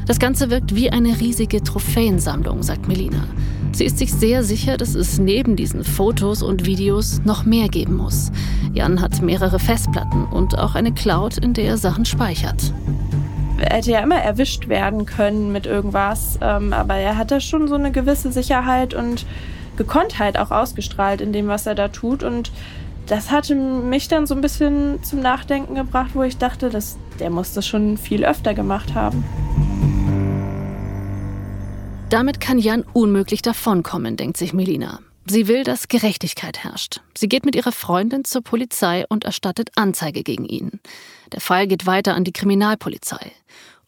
Das 0.06 0.18
Ganze 0.18 0.50
wirkt 0.50 0.74
wie 0.74 0.90
eine 0.90 1.18
riesige 1.18 1.62
Trophäensammlung, 1.62 2.62
sagt 2.62 2.86
Melina. 2.86 3.24
Sie 3.72 3.85
ist 3.85 3.98
sich 3.98 4.12
sehr 4.12 4.42
sicher, 4.42 4.76
dass 4.76 4.94
es 4.94 5.18
neben 5.18 5.56
diesen 5.56 5.85
Fotos 5.85 6.42
und 6.42 6.66
Videos 6.66 7.20
noch 7.24 7.44
mehr 7.44 7.68
geben 7.68 7.96
muss. 7.96 8.30
Jan 8.74 9.00
hat 9.00 9.22
mehrere 9.22 9.59
Festplatten 9.59 10.24
und 10.24 10.59
auch 10.59 10.74
eine 10.74 10.92
Cloud, 10.92 11.38
in 11.38 11.54
der 11.54 11.64
er 11.64 11.76
Sachen 11.78 12.04
speichert. 12.04 12.72
Er 13.59 13.76
hätte 13.76 13.90
ja 13.90 14.00
immer 14.00 14.16
erwischt 14.16 14.68
werden 14.68 15.06
können 15.06 15.52
mit 15.52 15.66
irgendwas, 15.66 16.38
ähm, 16.40 16.72
aber 16.72 16.94
er 16.94 17.16
hat 17.16 17.30
da 17.30 17.40
schon 17.40 17.68
so 17.68 17.74
eine 17.74 17.92
gewisse 17.92 18.33
Sicherheit 18.33 18.94
und 18.94 19.26
Gekonntheit 19.76 20.38
auch 20.38 20.50
ausgestrahlt 20.50 21.20
in 21.20 21.33
dem, 21.33 21.48
was 21.48 21.66
er 21.66 21.74
da 21.74 21.88
tut. 21.88 22.22
Und 22.22 22.50
das 23.06 23.30
hatte 23.30 23.54
mich 23.54 24.09
dann 24.09 24.26
so 24.26 24.35
ein 24.35 24.40
bisschen 24.40 25.02
zum 25.02 25.20
Nachdenken 25.20 25.74
gebracht, 25.74 26.11
wo 26.14 26.22
ich 26.22 26.38
dachte, 26.38 26.70
dass 26.70 26.96
der 27.18 27.30
muss 27.30 27.52
das 27.52 27.66
schon 27.66 27.98
viel 27.98 28.24
öfter 28.24 28.54
gemacht 28.54 28.94
haben. 28.94 29.24
Damit 32.11 32.40
kann 32.40 32.59
Jan 32.59 32.85
unmöglich 32.92 33.40
davonkommen, 33.40 34.16
denkt 34.16 34.37
sich 34.37 34.53
Melina. 34.53 34.99
Sie 35.27 35.46
will, 35.46 35.62
dass 35.62 35.87
Gerechtigkeit 35.87 36.64
herrscht. 36.64 37.01
Sie 37.16 37.29
geht 37.29 37.44
mit 37.44 37.55
ihrer 37.55 37.70
Freundin 37.70 38.25
zur 38.25 38.42
Polizei 38.42 39.05
und 39.09 39.23
erstattet 39.23 39.70
Anzeige 39.77 40.25
gegen 40.25 40.44
ihn. 40.44 40.81
Der 41.31 41.40
Fall 41.40 41.68
geht 41.68 41.87
weiter 41.87 42.16
an 42.16 42.25
die 42.25 42.33
Kriminalpolizei. 42.33 43.31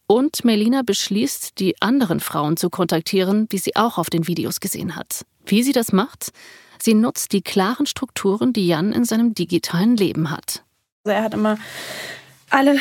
Und 0.07 0.45
Melina 0.45 0.83
beschließt, 0.83 1.59
die 1.59 1.81
anderen 1.81 2.21
Frauen 2.21 2.55
zu 2.55 2.69
kontaktieren, 2.69 3.49
die 3.49 3.57
sie 3.57 3.75
auch 3.75 3.97
auf 3.97 4.09
den 4.09 4.25
Videos 4.25 4.61
gesehen 4.61 4.95
hat. 4.95 5.25
Wie 5.45 5.61
sie 5.61 5.73
das 5.73 5.91
macht? 5.91 6.31
Sie 6.79 6.93
nutzt 6.93 7.33
die 7.33 7.41
klaren 7.41 7.87
Strukturen, 7.87 8.53
die 8.53 8.67
Jan 8.67 8.93
in 8.93 9.03
seinem 9.03 9.33
digitalen 9.33 9.97
Leben 9.97 10.31
hat. 10.31 10.63
Also 11.03 11.17
er 11.17 11.23
hat 11.23 11.33
immer 11.33 11.57
alle, 12.49 12.77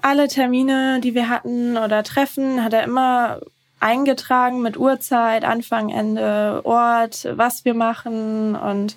alle 0.00 0.28
Termine, 0.28 1.00
die 1.02 1.14
wir 1.14 1.28
hatten 1.28 1.76
oder 1.76 2.02
Treffen, 2.04 2.64
hat 2.64 2.72
er 2.72 2.84
immer 2.84 3.40
eingetragen 3.80 4.62
mit 4.62 4.76
Uhrzeit, 4.76 5.44
Anfang, 5.44 5.90
Ende, 5.90 6.60
Ort, 6.64 7.28
was 7.32 7.64
wir 7.64 7.74
machen. 7.74 8.56
Und 8.56 8.96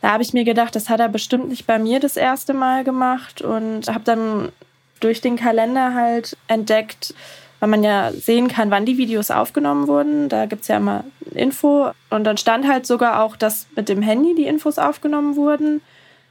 da 0.00 0.12
habe 0.12 0.22
ich 0.22 0.32
mir 0.32 0.44
gedacht, 0.44 0.76
das 0.76 0.88
hat 0.88 1.00
er 1.00 1.08
bestimmt 1.08 1.48
nicht 1.48 1.66
bei 1.66 1.78
mir 1.78 2.00
das 2.00 2.16
erste 2.16 2.52
Mal 2.52 2.84
gemacht 2.84 3.42
und 3.42 3.88
habe 3.88 4.04
dann 4.04 4.52
durch 5.00 5.20
den 5.20 5.36
Kalender 5.36 5.94
halt 5.94 6.36
entdeckt, 6.48 7.14
weil 7.60 7.68
man 7.68 7.82
ja 7.82 8.12
sehen 8.12 8.48
kann, 8.48 8.70
wann 8.70 8.84
die 8.84 8.98
Videos 8.98 9.30
aufgenommen 9.30 9.86
wurden. 9.88 10.28
Da 10.28 10.46
gibt 10.46 10.62
es 10.62 10.68
ja 10.68 10.76
immer 10.76 11.04
Info. 11.32 11.90
Und 12.10 12.24
dann 12.24 12.36
stand 12.36 12.68
halt 12.68 12.86
sogar 12.86 13.22
auch, 13.22 13.36
dass 13.36 13.66
mit 13.76 13.88
dem 13.88 14.02
Handy 14.02 14.34
die 14.34 14.46
Infos 14.46 14.78
aufgenommen 14.78 15.36
wurden. 15.36 15.80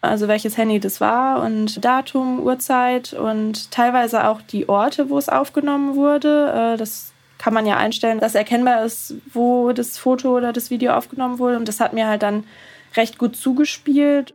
Also 0.01 0.27
welches 0.27 0.57
Handy 0.57 0.81
das 0.81 0.99
war 0.99 1.41
und 1.41 1.83
Datum, 1.83 2.41
Uhrzeit 2.41 3.13
und 3.13 3.71
teilweise 3.71 4.27
auch 4.27 4.41
die 4.41 4.67
Orte, 4.67 5.09
wo 5.09 5.17
es 5.17 5.29
aufgenommen 5.29 5.95
wurde. 5.95 6.73
Äh, 6.73 6.77
das 6.77 7.12
kann 7.43 7.53
man 7.53 7.65
ja 7.65 7.75
einstellen, 7.75 8.21
dass 8.21 8.35
erkennbar 8.35 8.85
ist, 8.85 9.15
wo 9.33 9.73
das 9.73 9.97
Foto 9.97 10.37
oder 10.37 10.53
das 10.53 10.69
Video 10.69 10.93
aufgenommen 10.93 11.39
wurde. 11.39 11.57
Und 11.57 11.67
das 11.67 11.81
hat 11.81 11.91
mir 11.91 12.07
halt 12.07 12.23
dann 12.23 12.45
recht 12.95 13.17
gut 13.17 13.35
zugespielt. 13.35 14.33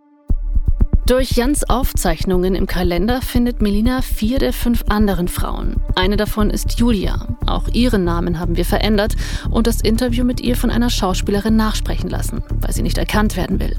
Durch 1.07 1.31
Jans 1.31 1.71
Aufzeichnungen 1.71 2.55
im 2.55 2.67
Kalender 2.67 3.23
findet 3.23 3.63
Melina 3.63 4.03
vier 4.03 4.39
der 4.39 4.53
fünf 4.53 4.85
anderen 4.91 5.29
Frauen. 5.29 5.77
Eine 5.95 6.19
davon 6.19 6.51
ist 6.51 6.79
Julia. 6.79 7.27
Auch 7.47 7.69
ihren 7.69 8.05
Namen 8.05 8.39
haben 8.39 8.59
wir 8.59 8.67
verändert 8.67 9.15
und 9.51 9.67
das 9.67 9.81
Interview 9.81 10.23
mit 10.23 10.43
ihr 10.43 10.55
von 10.55 10.69
einer 10.69 10.91
Schauspielerin 10.91 11.57
nachsprechen 11.57 12.11
lassen, 12.11 12.43
weil 12.61 12.75
sie 12.75 12.83
nicht 12.83 12.99
erkannt 12.99 13.39
werden 13.39 13.59
will. 13.59 13.75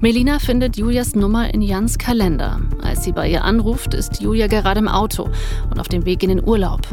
Melina 0.00 0.38
findet 0.38 0.78
Julias 0.78 1.14
Nummer 1.14 1.52
in 1.52 1.60
Jans 1.60 1.98
Kalender. 1.98 2.62
Als 2.82 3.04
sie 3.04 3.12
bei 3.12 3.28
ihr 3.28 3.44
anruft, 3.44 3.92
ist 3.92 4.22
Julia 4.22 4.46
gerade 4.46 4.80
im 4.80 4.88
Auto 4.88 5.28
und 5.70 5.78
auf 5.78 5.88
dem 5.88 6.06
Weg 6.06 6.22
in 6.22 6.30
den 6.30 6.42
Urlaub. 6.42 6.88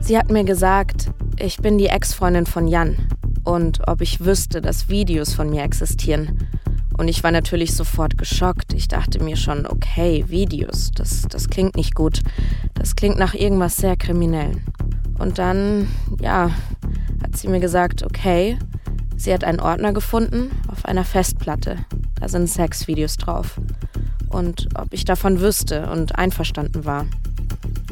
Sie 0.00 0.16
hat 0.16 0.30
mir 0.30 0.44
gesagt, 0.44 1.10
ich 1.38 1.58
bin 1.58 1.78
die 1.78 1.86
Ex-Freundin 1.86 2.46
von 2.46 2.68
Jan 2.68 2.96
und 3.44 3.86
ob 3.88 4.00
ich 4.00 4.24
wüsste, 4.24 4.60
dass 4.60 4.88
Videos 4.88 5.34
von 5.34 5.50
mir 5.50 5.62
existieren. 5.62 6.48
Und 6.96 7.08
ich 7.08 7.22
war 7.22 7.30
natürlich 7.30 7.74
sofort 7.74 8.16
geschockt. 8.16 8.72
Ich 8.72 8.88
dachte 8.88 9.22
mir 9.22 9.36
schon, 9.36 9.66
okay, 9.66 10.24
Videos, 10.28 10.90
das, 10.94 11.22
das 11.22 11.48
klingt 11.48 11.76
nicht 11.76 11.94
gut. 11.94 12.22
Das 12.74 12.96
klingt 12.96 13.18
nach 13.18 13.34
irgendwas 13.34 13.76
sehr 13.76 13.96
Kriminellen. 13.96 14.64
Und 15.18 15.38
dann, 15.38 15.88
ja, 16.20 16.50
hat 17.22 17.36
sie 17.36 17.48
mir 17.48 17.60
gesagt, 17.60 18.02
okay, 18.02 18.58
sie 19.16 19.32
hat 19.32 19.44
einen 19.44 19.60
Ordner 19.60 19.92
gefunden 19.92 20.50
auf 20.68 20.84
einer 20.84 21.04
Festplatte. 21.04 21.78
Da 22.20 22.28
sind 22.28 22.48
Sexvideos 22.48 23.16
drauf. 23.16 23.60
Und 24.30 24.68
ob 24.74 24.92
ich 24.92 25.04
davon 25.04 25.40
wüsste 25.40 25.88
und 25.90 26.18
einverstanden 26.18 26.84
war. 26.84 27.06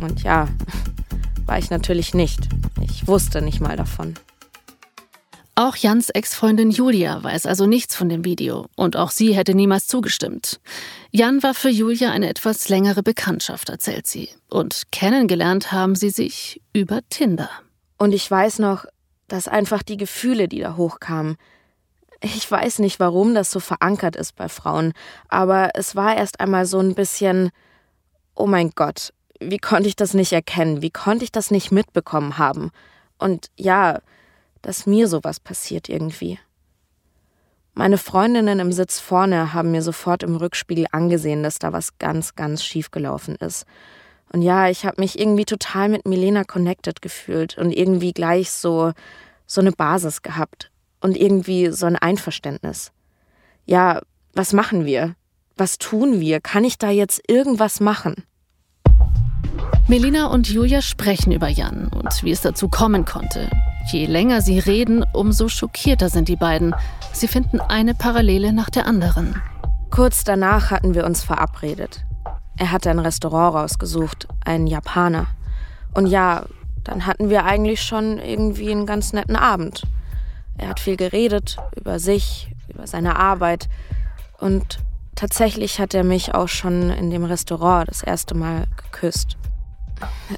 Und 0.00 0.22
ja, 0.22 0.48
war 1.46 1.58
ich 1.58 1.70
natürlich 1.70 2.14
nicht. 2.14 2.48
Ich 2.82 3.06
wusste 3.06 3.42
nicht 3.42 3.60
mal 3.60 3.76
davon. 3.76 4.14
Auch 5.56 5.76
Jans 5.76 6.10
Ex-Freundin 6.10 6.72
Julia 6.72 7.22
weiß 7.22 7.46
also 7.46 7.66
nichts 7.66 7.94
von 7.94 8.08
dem 8.08 8.24
Video 8.24 8.66
und 8.74 8.96
auch 8.96 9.12
sie 9.12 9.36
hätte 9.36 9.54
niemals 9.54 9.86
zugestimmt. 9.86 10.60
Jan 11.12 11.44
war 11.44 11.54
für 11.54 11.68
Julia 11.68 12.10
eine 12.10 12.28
etwas 12.28 12.68
längere 12.68 13.04
Bekanntschaft, 13.04 13.68
erzählt 13.68 14.08
sie. 14.08 14.30
Und 14.50 14.90
kennengelernt 14.90 15.70
haben 15.70 15.94
sie 15.94 16.10
sich 16.10 16.60
über 16.72 17.00
Tinder. 17.08 17.50
Und 17.98 18.12
ich 18.12 18.28
weiß 18.28 18.58
noch, 18.58 18.84
dass 19.28 19.46
einfach 19.46 19.84
die 19.84 19.96
Gefühle, 19.96 20.48
die 20.48 20.58
da 20.58 20.76
hochkamen, 20.76 21.36
ich 22.20 22.50
weiß 22.50 22.80
nicht, 22.80 22.98
warum 22.98 23.34
das 23.34 23.52
so 23.52 23.60
verankert 23.60 24.16
ist 24.16 24.34
bei 24.34 24.48
Frauen, 24.48 24.92
aber 25.28 25.70
es 25.74 25.94
war 25.94 26.16
erst 26.16 26.40
einmal 26.40 26.66
so 26.66 26.80
ein 26.80 26.96
bisschen, 26.96 27.50
oh 28.34 28.46
mein 28.46 28.70
Gott, 28.74 29.12
wie 29.50 29.58
konnte 29.58 29.88
ich 29.88 29.96
das 29.96 30.14
nicht 30.14 30.32
erkennen? 30.32 30.82
Wie 30.82 30.90
konnte 30.90 31.24
ich 31.24 31.32
das 31.32 31.50
nicht 31.50 31.72
mitbekommen 31.72 32.38
haben? 32.38 32.70
Und 33.18 33.50
ja, 33.56 34.00
dass 34.62 34.86
mir 34.86 35.08
sowas 35.08 35.40
passiert 35.40 35.88
irgendwie. 35.88 36.38
Meine 37.74 37.98
Freundinnen 37.98 38.60
im 38.60 38.72
Sitz 38.72 39.00
vorne 39.00 39.52
haben 39.52 39.72
mir 39.72 39.82
sofort 39.82 40.22
im 40.22 40.36
Rückspiegel 40.36 40.86
angesehen, 40.92 41.42
dass 41.42 41.58
da 41.58 41.72
was 41.72 41.98
ganz, 41.98 42.36
ganz 42.36 42.64
schief 42.64 42.90
gelaufen 42.90 43.34
ist. 43.36 43.66
Und 44.32 44.42
ja, 44.42 44.68
ich 44.68 44.84
habe 44.84 45.00
mich 45.00 45.18
irgendwie 45.18 45.44
total 45.44 45.88
mit 45.88 46.06
Milena 46.06 46.44
connected 46.44 47.02
gefühlt 47.02 47.58
und 47.58 47.72
irgendwie 47.72 48.12
gleich 48.12 48.50
so 48.50 48.92
so 49.46 49.60
eine 49.60 49.72
Basis 49.72 50.22
gehabt 50.22 50.70
und 51.00 51.16
irgendwie 51.16 51.70
so 51.70 51.86
ein 51.86 51.96
Einverständnis. 51.96 52.92
Ja, 53.66 54.00
was 54.32 54.52
machen 54.52 54.84
wir? 54.84 55.14
Was 55.56 55.78
tun 55.78 56.20
wir? 56.20 56.40
Kann 56.40 56.64
ich 56.64 56.78
da 56.78 56.90
jetzt 56.90 57.22
irgendwas 57.28 57.80
machen? 57.80 58.24
Melina 59.86 60.28
und 60.28 60.48
Julia 60.48 60.80
sprechen 60.80 61.30
über 61.30 61.48
Jan 61.48 61.88
und 61.88 62.22
wie 62.22 62.30
es 62.30 62.40
dazu 62.40 62.70
kommen 62.70 63.04
konnte. 63.04 63.50
Je 63.92 64.06
länger 64.06 64.40
sie 64.40 64.58
reden, 64.58 65.04
umso 65.12 65.48
schockierter 65.48 66.08
sind 66.08 66.28
die 66.28 66.36
beiden. 66.36 66.74
Sie 67.12 67.28
finden 67.28 67.60
eine 67.60 67.94
Parallele 67.94 68.54
nach 68.54 68.70
der 68.70 68.86
anderen. 68.86 69.42
Kurz 69.90 70.24
danach 70.24 70.70
hatten 70.70 70.94
wir 70.94 71.04
uns 71.04 71.22
verabredet. 71.22 72.02
Er 72.56 72.72
hatte 72.72 72.88
ein 72.88 72.98
Restaurant 72.98 73.56
rausgesucht, 73.56 74.26
einen 74.42 74.66
Japaner. 74.66 75.26
Und 75.92 76.06
ja, 76.06 76.46
dann 76.82 77.04
hatten 77.04 77.28
wir 77.28 77.44
eigentlich 77.44 77.82
schon 77.82 78.18
irgendwie 78.18 78.70
einen 78.70 78.86
ganz 78.86 79.12
netten 79.12 79.36
Abend. 79.36 79.82
Er 80.56 80.68
hat 80.68 80.80
viel 80.80 80.96
geredet 80.96 81.58
über 81.76 81.98
sich, 81.98 82.50
über 82.68 82.86
seine 82.86 83.16
Arbeit. 83.16 83.68
Und 84.38 84.78
tatsächlich 85.14 85.78
hat 85.78 85.92
er 85.92 86.04
mich 86.04 86.34
auch 86.34 86.48
schon 86.48 86.88
in 86.88 87.10
dem 87.10 87.24
Restaurant 87.24 87.86
das 87.88 88.02
erste 88.02 88.34
Mal 88.34 88.64
geküsst. 88.78 89.36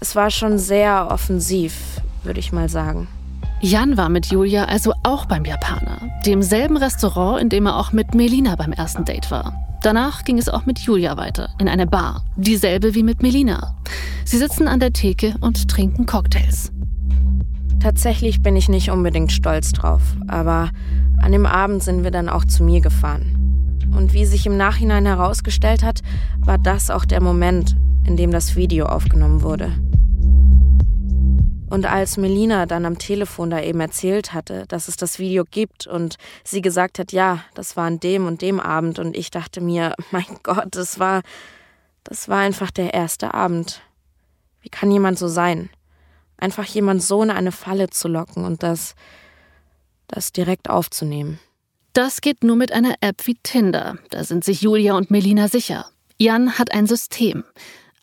Es 0.00 0.16
war 0.16 0.30
schon 0.30 0.58
sehr 0.58 1.08
offensiv, 1.10 2.00
würde 2.22 2.40
ich 2.40 2.52
mal 2.52 2.68
sagen. 2.68 3.08
Jan 3.60 3.96
war 3.96 4.10
mit 4.10 4.26
Julia 4.26 4.64
also 4.64 4.92
auch 5.02 5.24
beim 5.24 5.44
Japaner, 5.44 5.98
demselben 6.26 6.76
Restaurant, 6.76 7.40
in 7.40 7.48
dem 7.48 7.66
er 7.66 7.76
auch 7.76 7.92
mit 7.92 8.14
Melina 8.14 8.54
beim 8.54 8.72
ersten 8.72 9.04
Date 9.04 9.30
war. 9.30 9.54
Danach 9.82 10.24
ging 10.24 10.38
es 10.38 10.48
auch 10.48 10.66
mit 10.66 10.78
Julia 10.80 11.16
weiter, 11.16 11.48
in 11.58 11.68
eine 11.68 11.86
Bar, 11.86 12.24
dieselbe 12.36 12.94
wie 12.94 13.02
mit 13.02 13.22
Melina. 13.22 13.76
Sie 14.24 14.36
sitzen 14.36 14.68
an 14.68 14.80
der 14.80 14.92
Theke 14.92 15.36
und 15.40 15.68
trinken 15.68 16.06
Cocktails. 16.06 16.72
Tatsächlich 17.80 18.42
bin 18.42 18.56
ich 18.56 18.68
nicht 18.68 18.90
unbedingt 18.90 19.32
stolz 19.32 19.72
drauf, 19.72 20.02
aber 20.28 20.70
an 21.22 21.32
dem 21.32 21.46
Abend 21.46 21.82
sind 21.82 22.04
wir 22.04 22.10
dann 22.10 22.28
auch 22.28 22.44
zu 22.44 22.62
mir 22.62 22.80
gefahren. 22.80 23.88
Und 23.96 24.12
wie 24.12 24.26
sich 24.26 24.44
im 24.44 24.56
Nachhinein 24.56 25.06
herausgestellt 25.06 25.82
hat, 25.82 26.00
war 26.40 26.58
das 26.58 26.90
auch 26.90 27.04
der 27.04 27.22
Moment, 27.22 27.76
in 28.06 28.16
dem 28.16 28.30
das 28.30 28.56
Video 28.56 28.86
aufgenommen 28.86 29.42
wurde. 29.42 29.72
Und 31.68 31.84
als 31.84 32.16
Melina 32.16 32.66
dann 32.66 32.86
am 32.86 32.98
Telefon 32.98 33.50
da 33.50 33.60
eben 33.60 33.80
erzählt 33.80 34.32
hatte, 34.32 34.66
dass 34.68 34.86
es 34.86 34.96
das 34.96 35.18
Video 35.18 35.44
gibt 35.44 35.86
und 35.86 36.16
sie 36.44 36.62
gesagt 36.62 37.00
hat, 37.00 37.10
ja, 37.12 37.40
das 37.54 37.76
war 37.76 37.86
an 37.86 37.98
dem 37.98 38.26
und 38.26 38.40
dem 38.40 38.60
Abend 38.60 39.00
und 39.00 39.16
ich 39.16 39.30
dachte 39.30 39.60
mir, 39.60 39.94
mein 40.12 40.26
Gott, 40.42 40.68
das 40.70 41.00
war, 41.00 41.22
das 42.04 42.28
war 42.28 42.38
einfach 42.38 42.70
der 42.70 42.94
erste 42.94 43.34
Abend. 43.34 43.82
Wie 44.60 44.68
kann 44.68 44.92
jemand 44.92 45.18
so 45.18 45.26
sein? 45.26 45.68
Einfach 46.38 46.64
jemand 46.64 47.02
so 47.02 47.22
in 47.22 47.30
eine 47.30 47.52
Falle 47.52 47.90
zu 47.90 48.08
locken 48.08 48.44
und 48.44 48.62
das, 48.62 48.94
das 50.06 50.32
direkt 50.32 50.70
aufzunehmen. 50.70 51.40
Das 51.92 52.20
geht 52.20 52.44
nur 52.44 52.56
mit 52.56 52.72
einer 52.72 52.94
App 53.00 53.26
wie 53.26 53.38
Tinder. 53.42 53.96
Da 54.10 54.22
sind 54.22 54.44
sich 54.44 54.60
Julia 54.60 54.94
und 54.94 55.10
Melina 55.10 55.48
sicher. 55.48 55.86
Jan 56.18 56.58
hat 56.58 56.72
ein 56.72 56.86
System. 56.86 57.42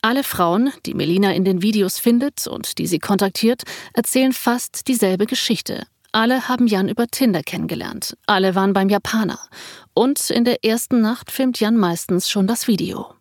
Alle 0.04 0.22
Frauen, 0.22 0.70
die 0.84 0.92
Melina 0.92 1.32
in 1.32 1.44
den 1.44 1.62
Videos 1.62 1.98
findet 1.98 2.46
und 2.46 2.76
die 2.76 2.86
sie 2.86 2.98
kontaktiert, 2.98 3.62
erzählen 3.94 4.34
fast 4.34 4.86
dieselbe 4.86 5.24
Geschichte. 5.24 5.86
Alle 6.12 6.46
haben 6.46 6.66
Jan 6.66 6.90
über 6.90 7.06
Tinder 7.06 7.42
kennengelernt. 7.42 8.14
Alle 8.26 8.54
waren 8.54 8.74
beim 8.74 8.90
Japaner. 8.90 9.38
Und 9.94 10.28
in 10.28 10.44
der 10.44 10.62
ersten 10.62 11.00
Nacht 11.00 11.30
filmt 11.30 11.58
Jan 11.58 11.78
meistens 11.78 12.28
schon 12.28 12.46
das 12.46 12.68
Video. 12.68 13.14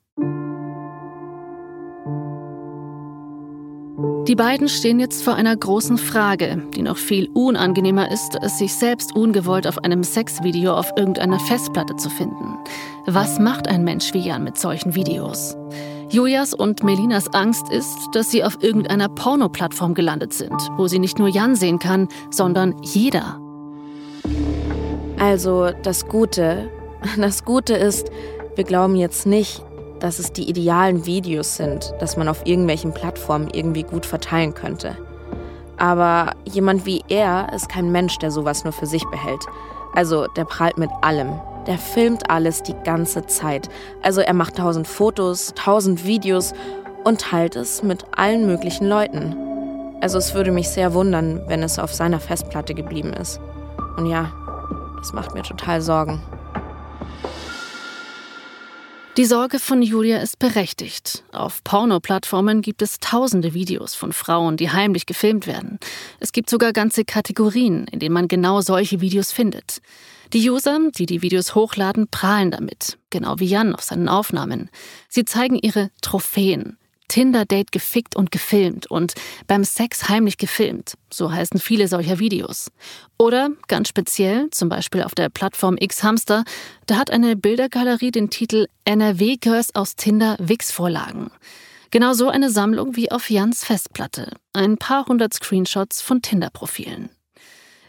Die 4.28 4.36
beiden 4.36 4.68
stehen 4.68 5.00
jetzt 5.00 5.24
vor 5.24 5.36
einer 5.36 5.56
großen 5.56 5.98
Frage, 5.98 6.68
die 6.76 6.82
noch 6.82 6.98
viel 6.98 7.30
unangenehmer 7.30 8.12
ist, 8.12 8.36
es 8.42 8.58
sich 8.58 8.74
selbst 8.74 9.16
ungewollt 9.16 9.68
auf 9.68 9.78
einem 9.86 10.04
Sexvideo 10.04 10.74
auf 10.74 10.92
irgendeiner 10.98 11.40
Festplatte 11.40 11.96
zu 11.96 12.10
finden. 12.10 12.58
Was 13.06 13.40
macht 13.40 13.70
ein 13.70 13.86
Mensch 13.86 14.14
wie 14.14 14.20
Jan 14.28 14.44
mit 14.44 14.58
solchen 14.58 14.96
Videos? 14.96 15.56
Julias 16.10 16.54
und 16.54 16.84
Melinas 16.84 17.34
Angst 17.34 17.70
ist, 17.70 17.98
dass 18.14 18.30
sie 18.30 18.44
auf 18.44 18.62
irgendeiner 18.62 19.10
Porno-Plattform 19.10 19.94
gelandet 19.94 20.34
sind, 20.34 20.56
wo 20.78 20.88
sie 20.88 21.00
nicht 21.00 21.20
nur 21.20 21.28
Jan 21.28 21.56
sehen 21.56 21.80
kann, 21.80 22.08
sondern 22.30 22.76
jeder. 22.82 23.40
Also 25.20 25.72
das 25.84 26.08
Gute, 26.08 26.70
das 27.18 27.46
Gute 27.46 27.74
ist, 27.74 28.10
wir 28.56 28.64
glauben 28.64 28.96
jetzt 28.96 29.26
nicht, 29.26 29.64
dass 30.00 30.20
es 30.20 30.34
die 30.34 30.50
idealen 30.50 31.06
Videos 31.06 31.56
sind, 31.56 31.94
dass 32.00 32.18
man 32.18 32.28
auf 32.28 32.46
irgendwelchen 32.46 32.94
Plattformen 32.94 33.50
irgendwie 33.54 33.84
gut 33.84 34.06
verteilen 34.06 34.54
könnte. 34.54 34.98
Aber 35.78 36.34
jemand 36.46 36.86
wie 36.86 37.04
er 37.08 37.52
ist 37.54 37.70
kein 37.70 37.92
Mensch, 37.92 38.18
der 38.20 38.30
sowas 38.30 38.64
nur 38.64 38.74
für 38.74 38.86
sich 38.86 39.04
behält. 39.06 39.42
Also 39.94 40.28
der 40.36 40.46
prahlt 40.46 40.78
mit 40.78 40.90
allem, 41.02 41.40
der 41.68 41.78
filmt 41.78 42.30
alles 42.30 42.64
die 42.64 42.76
ganze 42.84 43.26
Zeit. 43.26 43.70
Also 44.02 44.22
er 44.22 44.34
macht 44.34 44.58
tausend 44.58 44.88
Fotos, 44.88 45.54
tausend 45.56 46.06
Videos 46.06 46.54
und 47.04 47.22
teilt 47.22 47.56
es 47.56 47.84
mit 47.84 48.06
allen 48.16 48.46
möglichen 48.46 48.88
Leuten. 48.88 49.36
Also 50.02 50.18
es 50.18 50.34
würde 50.34 50.52
mich 50.52 50.70
sehr 50.70 50.94
wundern, 50.94 51.42
wenn 51.48 51.64
es 51.64 51.80
auf 51.80 51.94
seiner 51.94 52.20
Festplatte 52.20 52.74
geblieben 52.74 53.14
ist. 53.14 53.40
Und 53.98 54.08
ja, 54.08 54.32
das 54.98 55.14
macht 55.14 55.34
mir 55.34 55.44
total 55.44 55.82
Sorgen. 55.82 56.22
Die 59.16 59.26
Sorge 59.26 59.60
von 59.60 59.84
Julia 59.84 60.18
ist 60.18 60.40
berechtigt. 60.40 61.24
Auf 61.32 61.64
Porno-Plattformen 61.64 62.64
gibt 62.64 62.82
es 62.82 63.00
tausende 63.00 63.54
Videos 63.54 63.94
von 63.94 64.12
Frauen, 64.12 64.58
die 64.58 64.72
heimlich 64.72 65.06
gefilmt 65.06 65.46
werden. 65.46 65.78
Es 66.20 66.32
gibt 66.32 66.50
sogar 66.50 66.74
ganze 66.74 67.06
Kategorien, 67.06 67.86
in 67.92 68.00
denen 68.00 68.14
man 68.14 68.28
genau 68.28 68.62
solche 68.62 69.02
Videos 69.02 69.32
findet. 69.32 69.82
Die 70.32 70.50
User, 70.50 70.80
die 70.96 71.06
die 71.06 71.22
Videos 71.22 71.56
hochladen, 71.56 72.08
prahlen 72.08 72.52
damit, 72.52 72.98
genau 73.10 73.40
wie 73.40 73.46
Jan 73.46 73.76
auf 73.76 73.84
seinen 73.84 74.08
Aufnahmen. 74.08 74.70
Sie 75.10 75.26
zeigen 75.26 75.58
ihre 75.58 75.90
Trophäen. 76.02 76.78
Tinder-Date 77.14 77.72
gefickt 77.72 78.16
und 78.16 78.32
gefilmt 78.32 78.88
und 78.88 79.14
beim 79.46 79.64
Sex 79.64 80.10
heimlich 80.10 80.38
gefilmt. 80.38 80.96
So 81.12 81.32
heißen 81.32 81.60
viele 81.60 81.88
solcher 81.88 82.18
Videos. 82.18 82.72
Oder 83.20 83.52
ganz 83.68 83.90
speziell, 83.90 84.50
zum 84.50 84.70
Beispiel 84.70 85.04
auf 85.04 85.14
der 85.14 85.30
Plattform 85.30 85.78
X-Hamster, 85.80 86.44
da 86.88 86.96
hat 86.96 87.12
eine 87.12 87.36
Bildergalerie 87.36 88.10
den 88.10 88.32
Titel 88.32 88.68
NRW 88.86 89.36
Girls 89.38 89.76
aus 89.76 89.96
Tinder 89.96 90.38
Wix-Vorlagen. 90.40 91.30
Genau 91.92 92.14
so 92.14 92.30
eine 92.30 92.50
Sammlung 92.50 92.96
wie 92.96 93.12
auf 93.12 93.30
Jans 93.30 93.64
Festplatte. 93.64 94.32
Ein 94.54 94.78
paar 94.78 95.06
hundert 95.06 95.36
Screenshots 95.36 96.02
von 96.02 96.24
Tinder-Profilen. 96.24 97.12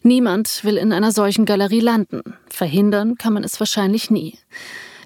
Niemand 0.06 0.64
will 0.64 0.76
in 0.76 0.92
einer 0.92 1.12
solchen 1.12 1.46
Galerie 1.46 1.80
landen. 1.80 2.22
Verhindern 2.50 3.16
kann 3.16 3.32
man 3.32 3.42
es 3.42 3.58
wahrscheinlich 3.58 4.10
nie. 4.10 4.38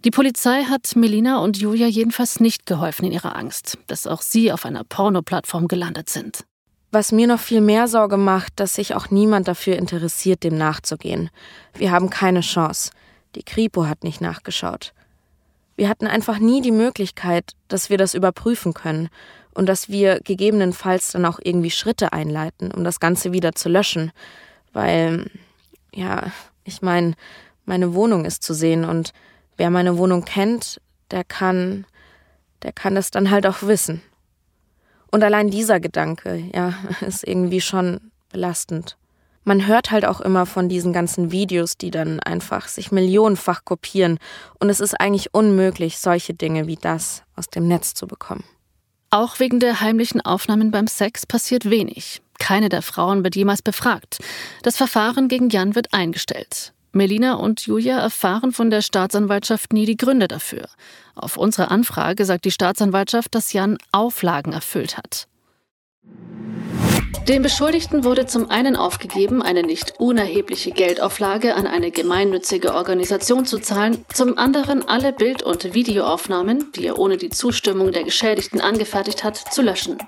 Die 0.05 0.11
Polizei 0.11 0.65
hat 0.65 0.97
Melina 0.97 1.39
und 1.39 1.57
Julia 1.57 1.87
jedenfalls 1.87 2.41
nicht 2.41 2.67
geholfen 2.67 3.05
in 3.05 3.13
ihrer 3.13 3.37
Angst, 3.37 3.79
dass 3.87 4.09
auch 4.09 4.23
sie 4.23 4.51
auf 4.51 4.67
einer 4.67 4.83
Porno-Plattform 4.83 5.69
gelandet 5.69 6.11
sind. 6.11 6.45
Was 6.91 7.13
mir 7.13 7.29
noch 7.29 7.39
viel 7.39 7.61
mehr 7.61 7.87
Sorge 7.87 8.17
macht, 8.17 8.59
dass 8.59 8.75
sich 8.75 8.97
auch 8.97 9.09
niemand 9.09 9.47
dafür 9.47 9.77
interessiert, 9.77 10.43
dem 10.43 10.59
nachzugehen. 10.59 11.31
Wir 11.75 11.93
haben 11.93 12.11
keine 12.11 12.41
Chance. 12.41 12.91
Die 13.37 13.45
Kripo 13.45 13.87
hat 13.87 14.03
nicht 14.03 14.21
nachgeschaut. 14.21 14.95
Wir 15.77 15.89
hatten 15.89 16.09
einfach 16.09 16.41
nie 16.41 16.61
die 16.61 16.73
Möglichkeit, 16.73 17.53
dass 17.69 17.89
wir 17.89 17.99
das 17.99 18.15
überprüfen 18.15 18.75
können 18.75 19.11
und 19.55 19.67
dass 19.67 19.89
wir 19.89 20.19
gegebenenfalls 20.25 21.13
dann 21.13 21.25
auch 21.25 21.39
irgendwie 21.41 21.71
Schritte 21.71 22.13
einleiten, 22.13 22.73
um 22.73 22.83
das 22.83 22.99
Ganze 22.99 23.33
wieder 23.33 23.53
zu 23.53 23.69
löschen 23.69 24.11
weil, 24.79 25.29
ja, 25.93 26.31
ich 26.63 26.83
meine, 26.83 27.15
meine 27.65 27.95
Wohnung 27.95 28.25
ist 28.25 28.45
zu 28.45 28.55
sehen 28.55 28.85
und 28.85 29.13
wer 29.57 29.71
meine 29.71 29.99
Wohnung 29.99 30.25
kennt, 30.25 30.81
der 31.11 31.25
kann, 31.25 31.85
der 32.63 32.73
kann 32.73 32.97
es 32.97 33.11
dann 33.11 33.33
halt 33.33 33.45
auch 33.45 33.63
wissen. 33.63 34.03
Und 35.11 35.25
allein 35.25 35.51
dieser 35.51 35.81
Gedanke, 35.81 36.45
ja, 36.55 36.75
ist 37.01 37.27
irgendwie 37.27 37.61
schon 37.61 38.13
belastend. 38.31 38.97
Man 39.43 39.67
hört 39.67 39.91
halt 39.91 40.05
auch 40.05 40.21
immer 40.21 40.47
von 40.47 40.69
diesen 40.69 40.93
ganzen 40.93 41.33
Videos, 41.33 41.77
die 41.77 41.91
dann 41.91 42.21
einfach 42.21 42.69
sich 42.69 42.93
millionenfach 42.93 43.65
kopieren 43.65 44.19
und 44.61 44.71
es 44.71 44.79
ist 44.79 44.95
eigentlich 45.01 45.35
unmöglich, 45.35 45.99
solche 45.99 46.35
Dinge 46.35 46.69
wie 46.69 46.77
das 46.77 47.25
aus 47.35 47.49
dem 47.49 47.67
Netz 47.67 47.95
zu 47.95 48.07
bekommen. 48.07 48.45
Auch 49.11 49.41
wegen 49.41 49.59
der 49.59 49.81
heimlichen 49.81 50.21
Aufnahmen 50.21 50.71
beim 50.71 50.87
Sex 50.87 51.27
passiert 51.27 51.69
wenig. 51.69 52.23
Keine 52.39 52.69
der 52.69 52.83
Frauen 52.83 53.25
wird 53.25 53.37
jemals 53.37 53.63
befragt. 53.63 54.19
Das 54.63 54.77
Verfahren 54.77 55.29
gegen 55.29 55.49
Jan 55.51 55.75
wird 55.75 55.93
eingestellt. 55.93 56.73
Melina 56.93 57.35
und 57.35 57.67
Julia 57.67 57.99
erfahren 57.99 58.53
von 58.53 58.71
der 58.71 58.83
Staatsanwaltschaft 58.83 59.73
nie 59.73 59.85
die 59.85 59.97
Gründe 59.97 60.27
dafür. 60.27 60.69
Auf 61.15 61.37
unsere 61.37 61.71
Anfrage 61.71 62.25
sagt 62.25 62.45
die 62.45 62.51
Staatsanwaltschaft, 62.51 63.35
dass 63.35 63.53
Jan 63.53 63.79
Auflagen 63.93 64.53
erfüllt 64.53 64.97
hat. 64.97 65.29
Dem 67.29 67.43
Beschuldigten 67.43 68.05
wurde 68.05 68.25
zum 68.25 68.49
einen 68.49 68.75
aufgegeben, 68.75 69.43
eine 69.43 69.63
nicht 69.63 70.01
unerhebliche 70.01 70.71
Geldauflage 70.71 71.55
an 71.55 71.67
eine 71.67 71.91
gemeinnützige 71.91 72.75
Organisation 72.75 73.45
zu 73.45 73.59
zahlen, 73.59 74.03
zum 74.11 74.39
anderen 74.39 74.89
alle 74.89 75.13
Bild- 75.13 75.43
und 75.43 75.75
Videoaufnahmen, 75.75 76.73
die 76.73 76.87
er 76.87 76.99
ohne 76.99 77.19
die 77.19 77.29
Zustimmung 77.29 77.93
der 77.93 78.05
Geschädigten 78.05 78.63
angefertigt 78.63 79.25
hat, 79.25 79.37
zu 79.37 79.61
löschen. 79.61 79.99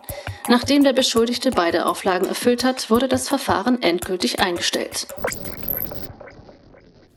Nachdem 0.48 0.82
der 0.82 0.94
Beschuldigte 0.94 1.50
beide 1.50 1.84
Auflagen 1.84 2.26
erfüllt 2.26 2.64
hat, 2.64 2.88
wurde 2.88 3.06
das 3.06 3.28
Verfahren 3.28 3.82
endgültig 3.82 4.40
eingestellt. 4.40 5.06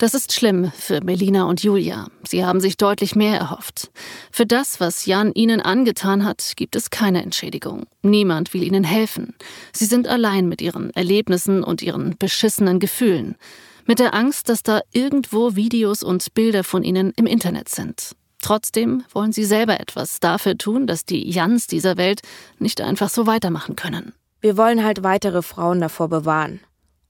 Das 0.03 0.13
ist 0.13 0.33
schlimm 0.33 0.69
für 0.75 1.01
Melina 1.01 1.45
und 1.45 1.63
Julia. 1.63 2.09
Sie 2.27 2.43
haben 2.43 2.59
sich 2.59 2.75
deutlich 2.75 3.15
mehr 3.15 3.39
erhofft. 3.39 3.89
Für 4.33 4.45
das, 4.45 4.81
was 4.81 5.05
Jan 5.05 5.31
ihnen 5.31 5.61
angetan 5.61 6.25
hat, 6.25 6.57
gibt 6.57 6.75
es 6.75 6.89
keine 6.89 7.23
Entschädigung. 7.23 7.85
Niemand 8.01 8.53
will 8.53 8.63
ihnen 8.63 8.83
helfen. 8.83 9.33
Sie 9.71 9.85
sind 9.85 10.09
allein 10.09 10.49
mit 10.49 10.61
ihren 10.61 10.89
Erlebnissen 10.89 11.63
und 11.63 11.81
ihren 11.81 12.17
beschissenen 12.17 12.81
Gefühlen. 12.81 13.37
Mit 13.85 13.99
der 13.99 14.13
Angst, 14.13 14.49
dass 14.49 14.61
da 14.61 14.81
irgendwo 14.91 15.55
Videos 15.55 16.03
und 16.03 16.33
Bilder 16.33 16.65
von 16.65 16.83
ihnen 16.83 17.13
im 17.15 17.25
Internet 17.25 17.69
sind. 17.69 18.11
Trotzdem 18.41 19.05
wollen 19.13 19.31
sie 19.31 19.45
selber 19.45 19.79
etwas 19.79 20.19
dafür 20.19 20.57
tun, 20.57 20.85
dass 20.85 21.05
die 21.05 21.29
Jans 21.29 21.67
dieser 21.67 21.95
Welt 21.95 22.19
nicht 22.59 22.81
einfach 22.81 23.07
so 23.07 23.25
weitermachen 23.25 23.77
können. 23.77 24.11
Wir 24.41 24.57
wollen 24.57 24.83
halt 24.83 25.01
weitere 25.03 25.41
Frauen 25.41 25.79
davor 25.79 26.09
bewahren. 26.09 26.59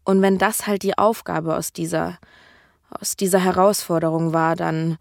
Und 0.03 0.21
wenn 0.21 0.38
das 0.38 0.67
halt 0.67 0.84
die 0.84 0.95
Aufgabe 0.95 1.56
aus 1.56 1.73
dieser 1.73 2.19
aus 2.99 3.15
dieser 3.15 3.39
Herausforderung 3.39 4.34
war, 4.34 4.56
dann, 4.56 4.97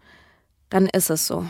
dann 0.69 0.87
ist 0.87 1.09
es 1.09 1.27
so. 1.27 1.45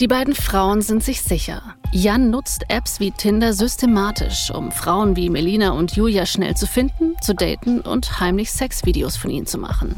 Die 0.00 0.06
beiden 0.06 0.34
Frauen 0.34 0.80
sind 0.80 1.02
sich 1.02 1.22
sicher. 1.22 1.60
Jan 1.90 2.30
nutzt 2.30 2.62
Apps 2.68 3.00
wie 3.00 3.10
Tinder 3.10 3.52
systematisch, 3.52 4.52
um 4.52 4.70
Frauen 4.70 5.16
wie 5.16 5.28
Melina 5.28 5.70
und 5.70 5.96
Julia 5.96 6.24
schnell 6.24 6.54
zu 6.54 6.68
finden, 6.68 7.16
zu 7.20 7.34
daten 7.34 7.80
und 7.80 8.20
heimlich 8.20 8.52
Sexvideos 8.52 9.16
von 9.16 9.30
ihnen 9.30 9.46
zu 9.46 9.58
machen. 9.58 9.96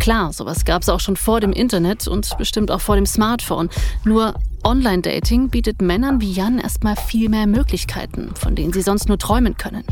Klar, 0.00 0.32
sowas 0.32 0.64
gab 0.64 0.82
es 0.82 0.88
auch 0.88 0.98
schon 0.98 1.16
vor 1.16 1.38
dem 1.38 1.52
Internet 1.52 2.08
und 2.08 2.36
bestimmt 2.36 2.72
auch 2.72 2.80
vor 2.80 2.96
dem 2.96 3.06
Smartphone. 3.06 3.70
Nur 4.04 4.34
Online-Dating 4.64 5.50
bietet 5.50 5.82
Männern 5.82 6.20
wie 6.20 6.32
Jan 6.32 6.58
erstmal 6.58 6.96
viel 6.96 7.28
mehr 7.28 7.46
Möglichkeiten, 7.46 8.34
von 8.34 8.56
denen 8.56 8.72
sie 8.72 8.82
sonst 8.82 9.08
nur 9.08 9.18
träumen 9.18 9.56
können. 9.56 9.84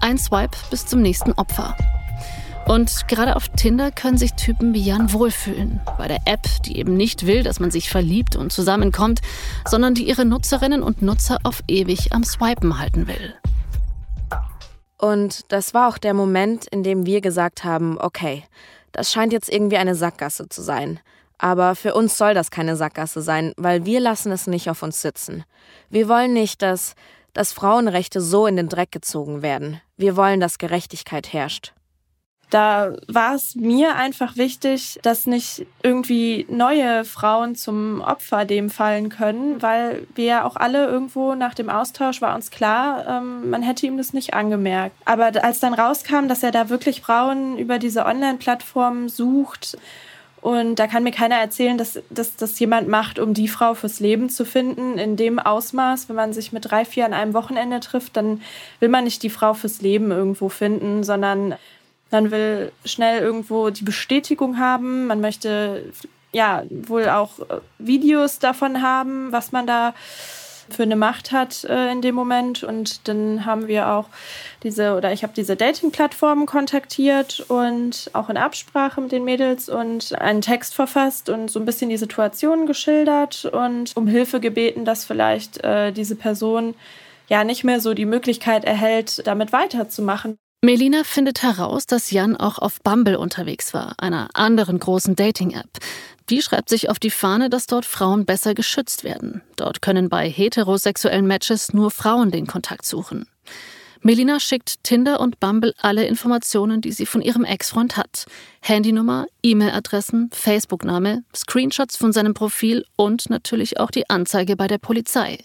Ein 0.00 0.16
Swipe 0.16 0.56
bis 0.70 0.86
zum 0.86 1.02
nächsten 1.02 1.32
Opfer. 1.32 1.76
Und 2.66 3.06
gerade 3.06 3.36
auf 3.36 3.48
Tinder 3.50 3.92
können 3.92 4.18
sich 4.18 4.34
Typen 4.34 4.74
wie 4.74 4.82
Jan 4.82 5.12
wohlfühlen. 5.12 5.80
Bei 5.98 6.08
der 6.08 6.18
App, 6.24 6.48
die 6.64 6.78
eben 6.78 6.96
nicht 6.96 7.24
will, 7.24 7.44
dass 7.44 7.60
man 7.60 7.70
sich 7.70 7.88
verliebt 7.88 8.34
und 8.34 8.52
zusammenkommt, 8.52 9.20
sondern 9.68 9.94
die 9.94 10.08
ihre 10.08 10.24
Nutzerinnen 10.24 10.82
und 10.82 11.00
Nutzer 11.00 11.38
auf 11.44 11.62
ewig 11.68 12.12
am 12.12 12.24
Swipen 12.24 12.80
halten 12.80 13.06
will. 13.06 13.34
Und 14.98 15.52
das 15.52 15.74
war 15.74 15.88
auch 15.88 15.98
der 15.98 16.12
Moment, 16.12 16.66
in 16.66 16.82
dem 16.82 17.06
wir 17.06 17.20
gesagt 17.20 17.62
haben, 17.62 17.98
okay, 18.00 18.42
das 18.90 19.12
scheint 19.12 19.32
jetzt 19.32 19.48
irgendwie 19.48 19.76
eine 19.76 19.94
Sackgasse 19.94 20.48
zu 20.48 20.60
sein. 20.60 20.98
Aber 21.38 21.76
für 21.76 21.94
uns 21.94 22.18
soll 22.18 22.34
das 22.34 22.50
keine 22.50 22.74
Sackgasse 22.74 23.20
sein, 23.22 23.52
weil 23.56 23.84
wir 23.84 24.00
lassen 24.00 24.32
es 24.32 24.48
nicht 24.48 24.70
auf 24.70 24.82
uns 24.82 25.02
sitzen. 25.02 25.44
Wir 25.88 26.08
wollen 26.08 26.32
nicht, 26.32 26.62
dass, 26.62 26.94
dass 27.32 27.52
Frauenrechte 27.52 28.20
so 28.20 28.48
in 28.48 28.56
den 28.56 28.68
Dreck 28.68 28.90
gezogen 28.90 29.42
werden. 29.42 29.80
Wir 29.96 30.16
wollen, 30.16 30.40
dass 30.40 30.58
Gerechtigkeit 30.58 31.32
herrscht. 31.32 31.75
Da 32.50 32.92
war 33.08 33.34
es 33.34 33.56
mir 33.56 33.96
einfach 33.96 34.36
wichtig, 34.36 35.00
dass 35.02 35.26
nicht 35.26 35.66
irgendwie 35.82 36.46
neue 36.48 37.04
Frauen 37.04 37.56
zum 37.56 38.00
Opfer 38.00 38.44
dem 38.44 38.70
fallen 38.70 39.08
können, 39.08 39.60
weil 39.62 40.06
wir 40.14 40.44
auch 40.44 40.54
alle 40.54 40.86
irgendwo 40.86 41.34
nach 41.34 41.54
dem 41.54 41.68
Austausch 41.68 42.22
war 42.22 42.36
uns 42.36 42.52
klar, 42.52 43.04
ähm, 43.08 43.50
man 43.50 43.62
hätte 43.62 43.86
ihm 43.86 43.96
das 43.96 44.12
nicht 44.12 44.34
angemerkt. 44.34 44.94
Aber 45.04 45.32
als 45.42 45.58
dann 45.58 45.74
rauskam, 45.74 46.28
dass 46.28 46.44
er 46.44 46.52
da 46.52 46.68
wirklich 46.68 47.00
Frauen 47.00 47.58
über 47.58 47.78
diese 47.80 48.06
Online-Plattform 48.06 49.08
sucht, 49.08 49.76
und 50.46 50.76
da 50.76 50.86
kann 50.86 51.02
mir 51.02 51.10
keiner 51.10 51.34
erzählen, 51.34 51.76
dass, 51.76 51.98
dass 52.08 52.36
das 52.36 52.56
jemand 52.60 52.86
macht, 52.86 53.18
um 53.18 53.34
die 53.34 53.48
Frau 53.48 53.74
fürs 53.74 53.98
Leben 53.98 54.30
zu 54.30 54.44
finden. 54.44 54.96
In 54.96 55.16
dem 55.16 55.40
Ausmaß, 55.40 56.08
wenn 56.08 56.14
man 56.14 56.32
sich 56.32 56.52
mit 56.52 56.70
drei, 56.70 56.84
vier 56.84 57.04
an 57.04 57.14
einem 57.14 57.34
Wochenende 57.34 57.80
trifft, 57.80 58.16
dann 58.16 58.40
will 58.78 58.88
man 58.88 59.02
nicht 59.02 59.24
die 59.24 59.30
Frau 59.30 59.54
fürs 59.54 59.82
Leben 59.82 60.12
irgendwo 60.12 60.48
finden, 60.48 61.02
sondern 61.02 61.56
man 62.10 62.30
will 62.30 62.72
schnell 62.84 63.22
irgendwo 63.22 63.70
die 63.70 63.84
Bestätigung 63.84 64.58
haben. 64.58 65.06
Man 65.06 65.20
möchte 65.20 65.92
ja 66.32 66.62
wohl 66.70 67.08
auch 67.08 67.38
äh, 67.40 67.60
Videos 67.78 68.38
davon 68.38 68.82
haben, 68.82 69.32
was 69.32 69.52
man 69.52 69.66
da 69.66 69.94
für 70.68 70.82
eine 70.82 70.96
Macht 70.96 71.32
hat 71.32 71.64
äh, 71.64 71.90
in 71.92 72.02
dem 72.02 72.14
Moment. 72.14 72.62
Und 72.62 73.08
dann 73.08 73.44
haben 73.44 73.68
wir 73.68 73.88
auch 73.88 74.06
diese, 74.62 74.96
oder 74.96 75.12
ich 75.12 75.22
habe 75.22 75.32
diese 75.34 75.56
Dating-Plattformen 75.56 76.46
kontaktiert 76.46 77.44
und 77.48 78.10
auch 78.12 78.28
in 78.28 78.36
Absprache 78.36 79.00
mit 79.00 79.12
den 79.12 79.24
Mädels 79.24 79.68
und 79.68 80.18
einen 80.20 80.40
Text 80.40 80.74
verfasst 80.74 81.28
und 81.28 81.50
so 81.50 81.60
ein 81.60 81.64
bisschen 81.64 81.90
die 81.90 81.96
Situation 81.96 82.66
geschildert 82.66 83.44
und 83.44 83.96
um 83.96 84.06
Hilfe 84.06 84.40
gebeten, 84.40 84.84
dass 84.84 85.04
vielleicht 85.04 85.62
äh, 85.64 85.92
diese 85.92 86.16
Person 86.16 86.74
ja 87.28 87.44
nicht 87.44 87.64
mehr 87.64 87.80
so 87.80 87.94
die 87.94 88.06
Möglichkeit 88.06 88.64
erhält, 88.64 89.26
damit 89.26 89.52
weiterzumachen. 89.52 90.38
Melina 90.66 91.04
findet 91.04 91.44
heraus, 91.44 91.86
dass 91.86 92.10
Jan 92.10 92.36
auch 92.36 92.58
auf 92.58 92.80
Bumble 92.82 93.16
unterwegs 93.16 93.72
war, 93.72 93.94
einer 93.98 94.30
anderen 94.34 94.80
großen 94.80 95.14
Dating-App. 95.14 95.68
Die 96.28 96.42
schreibt 96.42 96.70
sich 96.70 96.90
auf 96.90 96.98
die 96.98 97.12
Fahne, 97.12 97.48
dass 97.48 97.68
dort 97.68 97.84
Frauen 97.84 98.26
besser 98.26 98.52
geschützt 98.52 99.04
werden. 99.04 99.42
Dort 99.54 99.80
können 99.80 100.08
bei 100.08 100.28
heterosexuellen 100.28 101.28
Matches 101.28 101.72
nur 101.72 101.92
Frauen 101.92 102.32
den 102.32 102.48
Kontakt 102.48 102.84
suchen. 102.84 103.28
Melina 104.00 104.40
schickt 104.40 104.82
Tinder 104.82 105.20
und 105.20 105.38
Bumble 105.38 105.72
alle 105.82 106.04
Informationen, 106.04 106.80
die 106.80 106.90
sie 106.90 107.06
von 107.06 107.22
ihrem 107.22 107.44
Ex-Freund 107.44 107.96
hat. 107.96 108.26
Handynummer, 108.60 109.28
E-Mail-Adressen, 109.44 110.30
Facebook-Name, 110.32 111.22
Screenshots 111.32 111.96
von 111.96 112.12
seinem 112.12 112.34
Profil 112.34 112.84
und 112.96 113.30
natürlich 113.30 113.78
auch 113.78 113.92
die 113.92 114.10
Anzeige 114.10 114.56
bei 114.56 114.66
der 114.66 114.78
Polizei. 114.78 115.38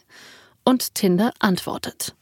Und 0.63 0.95
Tinder 0.95 1.31
antwortet 1.37 2.15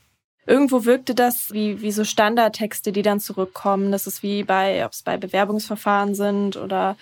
irgendwo 0.49 0.83
wirkte 0.83 1.13
das 1.13 1.53
wie, 1.53 1.81
wie 1.81 1.91
so 1.91 2.03
Standardtexte, 2.03 2.91
die 2.91 3.03
dann 3.03 3.19
zurückkommen. 3.19 3.91
Das 3.91 4.07
ist 4.07 4.23
wie 4.23 4.43
bei, 4.43 4.83
ob 4.83 4.93
es 4.93 5.03
bei 5.03 5.15
Bewerbungsverfahren 5.15 6.15
sind 6.15 6.57
oder 6.57 6.97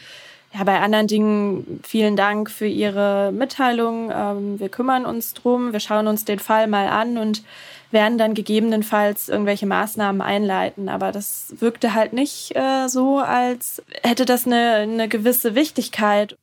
ja, 0.54 0.64
bei 0.66 0.80
anderen 0.80 1.08
Dingen 1.08 1.80
vielen 1.84 2.18
Dank 2.18 2.52
für 2.52 2.68
Ihre 2.68 3.32
Mitteilung. 3.32 4.12
Ähm, 4.14 4.60
wir 4.60 4.70
kümmern 4.70 5.06
uns 5.06 5.34
drum, 5.34 5.72
wir 5.72 5.80
schauen 5.80 6.08
uns 6.08 6.26
den 6.26 6.40
Fall 6.40 6.68
mal 6.68 6.88
an 6.88 7.18
und 7.18 7.44
werden 7.90 8.18
dann 8.18 8.34
gegebenenfalls 8.34 9.30
irgendwelche 9.30 9.66
Maßnahmen 9.66 10.22
einleiten. 10.22 10.90
Aber 10.90 11.14
das 11.14 11.54
wirkte 11.60 11.94
halt 11.94 12.12
nicht 12.12 12.54
äh, 12.56 12.90
so, 12.90 13.20
als 13.20 13.82
hätte 14.04 14.26
das 14.26 14.46
eine, 14.46 14.74
eine 14.76 15.08
gewisse 15.08 15.56
Wichtigkeit. 15.56 16.38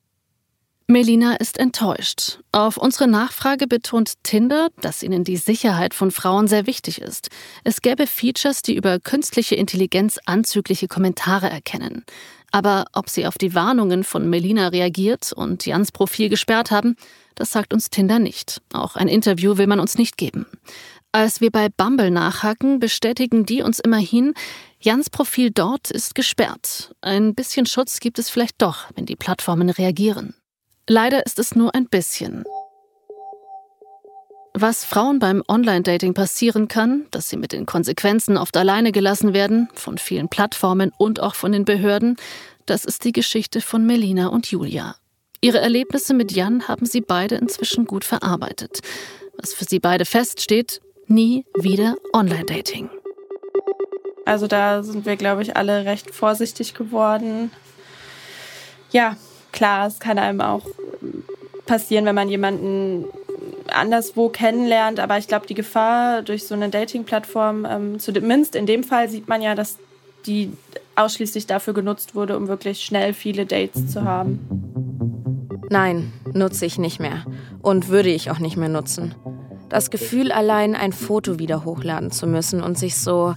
Melina 0.87 1.37
ist 1.37 1.59
enttäuscht. 1.59 2.40
Auf 2.53 2.77
unsere 2.77 3.09
Nachfrage 3.09 3.66
betont 3.66 4.23
Tinder, 4.23 4.68
dass 4.83 5.03
ihnen 5.03 5.25
die 5.25 5.38
Sicherheit 5.38 5.94
von 5.94 6.11
Frauen 6.11 6.47
sehr 6.47 6.66
wichtig 6.66 7.01
ist. 7.01 7.31
Es 7.64 7.81
gäbe 7.81 8.07
Features, 8.07 8.61
die 8.61 8.77
über 8.77 9.01
künstliche 9.01 9.55
Intelligenz 9.55 10.18
anzügliche 10.27 10.87
Kommentare 10.87 11.49
erkennen. 11.49 12.05
Aber 12.53 12.85
ob 12.92 13.09
sie 13.09 13.27
auf 13.27 13.38
die 13.38 13.55
Warnungen 13.55 14.05
von 14.05 14.29
Melina 14.29 14.68
reagiert 14.68 15.33
und 15.33 15.64
Jans 15.64 15.90
Profil 15.90 16.29
gesperrt 16.29 16.70
haben, 16.70 16.97
das 17.35 17.51
sagt 17.51 17.73
uns 17.73 17.88
Tinder 17.88 18.18
nicht. 18.18 18.61
Auch 18.75 18.94
ein 18.94 19.09
Interview 19.09 19.57
will 19.57 19.66
man 19.66 19.81
uns 19.81 19.97
nicht 19.97 20.18
geben. 20.18 20.44
Als 21.12 21.40
wir 21.40 21.51
bei 21.51 21.70
Bumble 21.70 22.11
nachhaken, 22.11 22.79
bestätigen 22.79 23.47
die 23.47 23.62
uns 23.62 23.79
immerhin, 23.81 24.35
Jans 24.81 25.09
Profil 25.09 25.51
dort 25.51 25.90
ist 25.90 26.14
gesperrt. 26.14 26.94
Ein 27.01 27.35
bisschen 27.35 27.64
Schutz 27.64 28.01
gibt 28.01 28.18
es 28.18 28.29
vielleicht 28.29 28.61
doch, 28.61 28.90
wenn 28.94 29.07
die 29.07 29.16
Plattformen 29.16 29.70
reagieren. 29.70 30.35
Leider 30.88 31.25
ist 31.25 31.38
es 31.38 31.55
nur 31.55 31.75
ein 31.75 31.87
bisschen. 31.87 32.44
Was 34.53 34.85
Frauen 34.85 35.18
beim 35.18 35.42
Online-Dating 35.49 36.12
passieren 36.12 36.68
kann, 36.68 37.07
dass 37.11 37.29
sie 37.29 37.38
mit 37.38 37.53
den 37.53 37.64
Konsequenzen 37.64 38.37
oft 38.37 38.57
alleine 38.57 38.92
gelassen 38.92 39.33
werden, 39.33 39.68
von 39.75 39.99
vielen 39.99 40.29
Plattformen 40.29 40.92
und 40.99 41.20
auch 41.20 41.35
von 41.35 41.53
den 41.53 41.64
Behörden, 41.64 42.16
das 42.66 42.85
ist 42.85 43.05
die 43.05 43.12
Geschichte 43.12 43.62
von 43.62 43.87
Melina 43.87 44.29
und 44.29 44.47
Julia. 44.47 44.97
Ihre 45.40 45.59
Erlebnisse 45.59 46.14
mit 46.14 46.33
Jan 46.33 46.68
haben 46.68 46.87
sie 46.87 47.01
beide 47.01 47.37
inzwischen 47.37 47.87
gut 47.87 48.05
verarbeitet. 48.05 48.81
Was 49.38 49.55
für 49.55 49.64
sie 49.64 49.81
beide 49.81 50.05
feststeht, 50.05 50.83
nie 51.07 51.47
wieder 51.59 51.97
Online-Dating. 52.12 52.90
Also 54.27 54.47
da 54.47 54.83
sind 54.83 55.07
wir, 55.07 55.16
glaube 55.16 55.42
ich, 55.42 55.57
alle 55.57 55.85
recht 55.87 56.14
vorsichtig 56.14 56.75
geworden. 56.75 57.51
Ja, 58.92 59.16
klar, 59.54 59.86
es 59.86 60.00
kann 60.00 60.18
einem 60.18 60.42
auch 60.42 60.66
passieren, 61.64 62.04
wenn 62.04 62.14
man 62.14 62.28
jemanden 62.28 63.06
anderswo 63.72 64.28
kennenlernt, 64.28 65.00
aber 65.00 65.16
ich 65.16 65.28
glaube, 65.28 65.46
die 65.46 65.54
Gefahr 65.54 66.20
durch 66.20 66.46
so 66.46 66.54
eine 66.54 66.68
Dating-Plattform, 66.68 67.66
ähm, 67.68 67.98
zumindest 67.98 68.54
in 68.56 68.66
dem 68.66 68.84
Fall 68.84 69.08
sieht 69.08 69.28
man 69.28 69.40
ja, 69.40 69.54
dass 69.54 69.78
die 70.26 70.52
ausschließlich 70.96 71.46
dafür 71.46 71.72
genutzt 71.72 72.14
wurde, 72.14 72.36
um 72.36 72.48
wirklich 72.48 72.84
schnell 72.84 73.14
viele 73.14 73.46
Dates 73.46 73.90
zu 73.90 74.04
haben. 74.04 74.40
Nein, 75.70 76.12
nutze 76.32 76.66
ich 76.66 76.78
nicht 76.78 77.00
mehr 77.00 77.24
und 77.62 77.88
würde 77.88 78.10
ich 78.10 78.30
auch 78.30 78.38
nicht 78.38 78.56
mehr 78.56 78.68
nutzen. 78.68 79.14
Das 79.70 79.90
Gefühl 79.90 80.30
allein, 80.30 80.74
ein 80.74 80.92
Foto 80.92 81.38
wieder 81.38 81.64
hochladen 81.64 82.10
zu 82.10 82.26
müssen 82.26 82.62
und 82.62 82.78
sich 82.78 82.96
so 82.96 83.34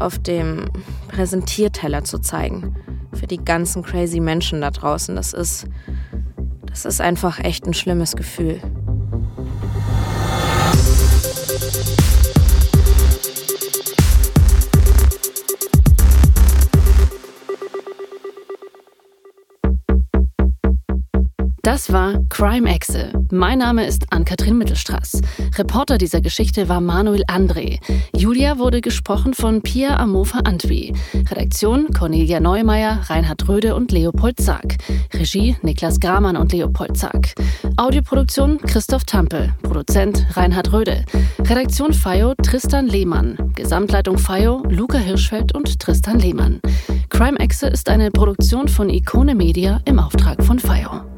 auf 0.00 0.18
dem 0.18 0.70
Präsentierteller 1.08 2.02
zu 2.02 2.18
zeigen, 2.18 2.74
für 3.16 3.26
die 3.26 3.44
ganzen 3.44 3.82
crazy 3.82 4.20
Menschen 4.20 4.60
da 4.60 4.70
draußen. 4.70 5.16
Das 5.16 5.32
ist, 5.32 5.66
das 6.66 6.84
ist 6.84 7.00
einfach 7.00 7.40
echt 7.40 7.66
ein 7.66 7.74
schlimmes 7.74 8.14
Gefühl. 8.14 8.60
Das 21.66 21.92
war 21.92 22.20
Crime 22.28 22.72
Exe. 22.72 23.10
Mein 23.32 23.58
Name 23.58 23.86
ist 23.86 24.12
Ann-Kathrin 24.12 24.56
Mittelstraß. 24.56 25.20
Reporter 25.58 25.98
dieser 25.98 26.20
Geschichte 26.20 26.68
war 26.68 26.80
Manuel 26.80 27.24
André. 27.24 27.80
Julia 28.16 28.58
wurde 28.58 28.80
gesprochen 28.80 29.34
von 29.34 29.62
Pia 29.62 29.96
Amofa 29.96 30.38
Antwi. 30.44 30.94
Redaktion 31.28 31.88
Cornelia 31.88 32.38
Neumeier, 32.38 33.00
Reinhard 33.06 33.48
Röde 33.48 33.74
und 33.74 33.90
Leopold 33.90 34.40
Zack. 34.40 34.76
Regie 35.12 35.56
Niklas 35.62 35.98
Gramann 35.98 36.36
und 36.36 36.52
Leopold 36.52 36.96
Zack. 36.96 37.34
Audioproduktion 37.76 38.58
Christoph 38.58 39.02
Tampel. 39.02 39.52
Produzent 39.62 40.24
Reinhard 40.36 40.72
Röde. 40.72 41.04
Redaktion 41.40 41.92
FIO 41.92 42.34
Tristan 42.44 42.86
Lehmann. 42.86 43.36
Gesamtleitung 43.56 44.18
FIO 44.18 44.62
Luca 44.68 44.98
Hirschfeld 44.98 45.52
und 45.52 45.80
Tristan 45.80 46.20
Lehmann. 46.20 46.60
Crime 47.08 47.40
Exe 47.40 47.66
ist 47.66 47.88
eine 47.88 48.12
Produktion 48.12 48.68
von 48.68 48.88
Ikone 48.88 49.34
Media 49.34 49.80
im 49.84 49.98
Auftrag 49.98 50.44
von 50.44 50.60
FIO. 50.60 51.15